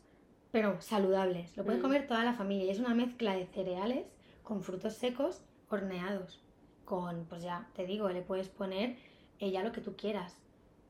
[0.51, 1.55] pero saludables.
[1.57, 1.81] Lo puede Mm.
[1.81, 4.05] comer toda la familia y es una mezcla de cereales
[4.43, 6.41] con frutos secos horneados.
[6.85, 8.95] Con, pues ya te digo, le puedes poner
[9.39, 10.35] eh, ya lo que tú quieras.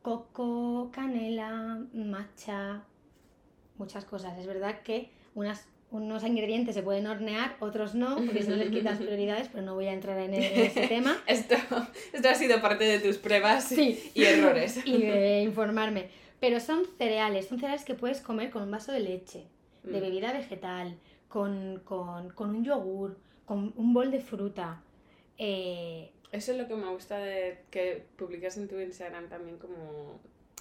[0.01, 2.83] Coco, canela, matcha,
[3.77, 4.37] muchas cosas.
[4.39, 8.71] Es verdad que unas, unos ingredientes se pueden hornear, otros no, porque si no les
[8.71, 11.17] quitas prioridades, pero no voy a entrar en, en ese tema.
[11.27, 11.55] Esto,
[12.13, 14.11] esto ha sido parte de tus pruebas Sí.
[14.15, 14.79] y errores.
[14.85, 16.09] y de informarme.
[16.41, 19.45] Pero son cereales, son cereales que puedes comer con un vaso de leche,
[19.83, 20.01] de Mm.
[20.01, 20.97] bebida vegetal,
[21.29, 24.81] con, con, con un yogur, con un bol de fruta.
[25.37, 30.19] Eh, Eso es lo que me gusta de que publicas en tu Instagram también como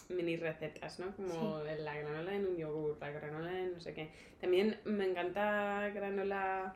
[0.09, 1.15] mini recetas, ¿no?
[1.17, 4.11] Como la granola en un yogur, la granola en no sé qué.
[4.41, 6.75] También me encanta granola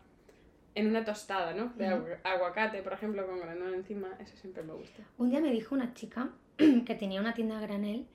[0.76, 1.72] en una tostada, ¿no?
[1.76, 4.16] De agu- aguacate, por ejemplo, con granola encima.
[4.20, 5.02] Eso siempre me gusta.
[5.18, 8.06] un día me dijo una chica que tenía una tienda a granel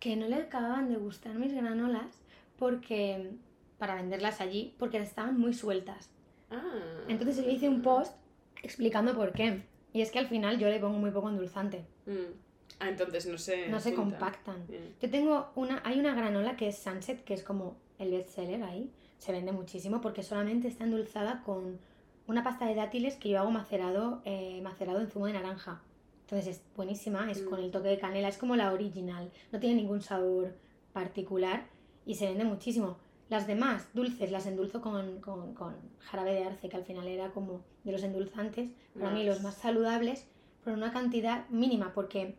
[0.00, 2.22] que no le acababan de gustar mis granolas
[2.58, 3.30] porque
[3.78, 6.10] para venderlas allí porque estaban muy sueltas.
[6.50, 6.62] Ah.
[7.08, 8.14] Entonces yo hice un post
[8.62, 9.62] explicando por qué.
[9.92, 11.84] Y es que al final yo le pongo muy poco endulzante.
[12.06, 12.32] Mm.
[12.80, 14.10] Ah, entonces no se No se juntan.
[14.18, 14.66] compactan.
[15.00, 18.90] Yo tengo una, hay una granola que es Sunset, que es como el bestseller ahí.
[19.18, 21.78] Se vende muchísimo porque solamente está endulzada con
[22.26, 25.80] una pasta de dátiles que yo hago macerado, eh, macerado en zumo de naranja.
[26.28, 27.64] Entonces es buenísima, es con Mm.
[27.64, 29.30] el toque de canela, es como la original.
[29.52, 30.56] No tiene ningún sabor
[30.92, 31.66] particular
[32.04, 32.96] y se vende muchísimo.
[33.28, 37.30] Las demás, dulces, las endulzo con, con, con jarabe de arce, que al final era
[37.30, 40.26] como de los endulzantes, para mí los más saludables,
[40.64, 42.36] pero una cantidad mínima, porque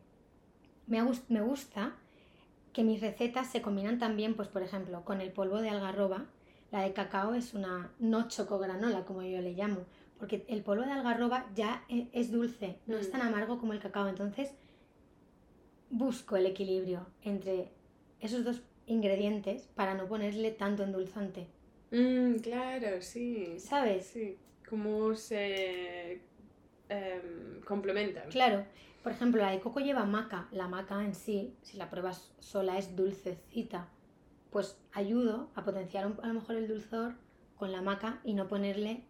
[0.86, 1.96] me, me gusta
[2.74, 6.26] que mis recetas se combinan también, pues por ejemplo, con el polvo de algarroba.
[6.72, 9.86] La de cacao es una no chocogranola, como yo le llamo,
[10.20, 13.12] porque el polvo de algarroba ya e- es dulce, no es Mm.
[13.12, 14.08] tan amargo como el cacao.
[14.08, 14.54] Entonces,
[15.90, 17.72] busco el equilibrio entre
[18.20, 21.48] esos dos ingredientes para no ponerle tanto endulzante.
[21.92, 23.60] Mm, claro, sí.
[23.60, 24.08] ¿Sabes?
[24.08, 24.38] Sí.
[24.70, 26.22] Cómo se
[26.90, 28.30] em, complementan.
[28.30, 28.66] Claro,
[29.04, 30.48] por ejemplo, la de coco lleva maca.
[30.52, 33.90] La maca en sí, si la pruebas sola, es dulcecita.
[34.52, 37.16] Pues ayudo a potenciar un- a lo mejor el dulzor
[37.58, 39.04] con la maca y no ponerle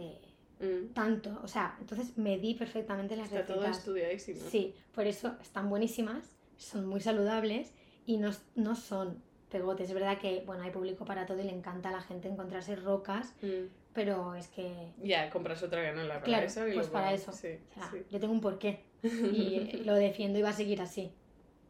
[0.00, 0.18] eh,
[0.60, 0.92] Mm.
[0.92, 1.40] tanto.
[1.42, 3.78] O sea, entonces medí perfectamente las Está todo recetas.
[3.78, 4.40] estudiadísimo.
[4.50, 7.72] Sí, por eso están buenísimas, son muy saludables
[8.04, 9.88] y no, no son pegotes.
[9.88, 12.76] Es verdad que, bueno, hay público para todo y le encanta a la gente encontrarse
[12.76, 13.68] rocas, Mm.
[13.94, 16.68] pero es que Ya, compras otra granola para Claro, eso.
[16.68, 17.32] Y pues para eso.
[17.32, 18.02] Sí, o sea, sí.
[18.10, 21.10] yo tengo un porqué y lo defiendo y va a seguir así.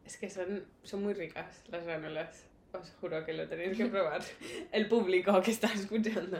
[0.05, 2.43] Es que son, son muy ricas las granolas.
[2.73, 4.21] Os juro que lo tenéis que probar.
[4.73, 6.39] El público que está escuchando.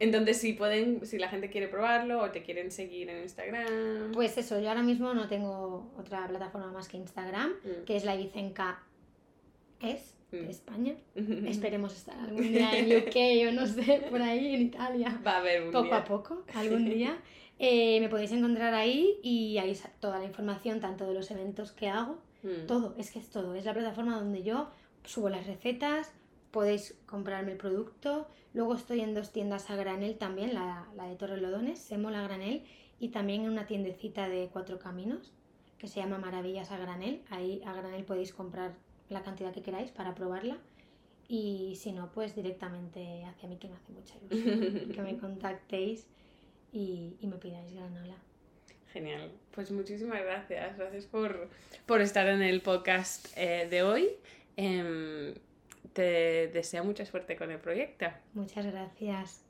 [0.00, 4.12] Entonces, si pueden, si la gente quiere probarlo o te quieren seguir en Instagram.
[4.12, 7.84] Pues eso, yo ahora mismo no tengo otra plataforma más que Instagram, Mm.
[7.86, 8.82] que es la Ibicenca
[9.80, 10.50] es de Mm.
[10.50, 10.94] España.
[11.46, 15.20] Esperemos estar algún día en UK o no sé, por ahí en Italia.
[15.24, 15.96] Va a haber un Poco día.
[15.98, 17.16] a poco, algún día.
[17.60, 21.88] Eh, me podéis encontrar ahí y ahí toda la información, tanto de los eventos que
[21.88, 22.66] hago, Mm.
[22.66, 23.54] todo, es que es todo.
[23.54, 24.70] Es la plataforma donde yo
[25.04, 26.12] subo las recetas,
[26.54, 28.28] podéis comprarme el producto.
[28.52, 32.62] Luego estoy en dos tiendas a granel también, la, la de Torrelodones, Semola Granel,
[33.00, 35.32] y también en una tiendecita de Cuatro Caminos,
[35.78, 37.22] que se llama Maravillas a Granel.
[37.28, 38.76] Ahí a granel podéis comprar
[39.08, 40.58] la cantidad que queráis para probarla.
[41.26, 46.06] Y si no, pues directamente hacia mí, que me hace mucha ilusión que me contactéis
[46.72, 48.14] y, y me pidáis granola.
[48.92, 49.32] Genial.
[49.50, 50.78] Pues muchísimas gracias.
[50.78, 51.48] Gracias por,
[51.84, 54.10] por estar en el podcast eh, de hoy.
[54.56, 55.34] Em,
[55.92, 58.06] te deseo mucha suerte con el proyecto.
[58.32, 59.43] Muchas gracias.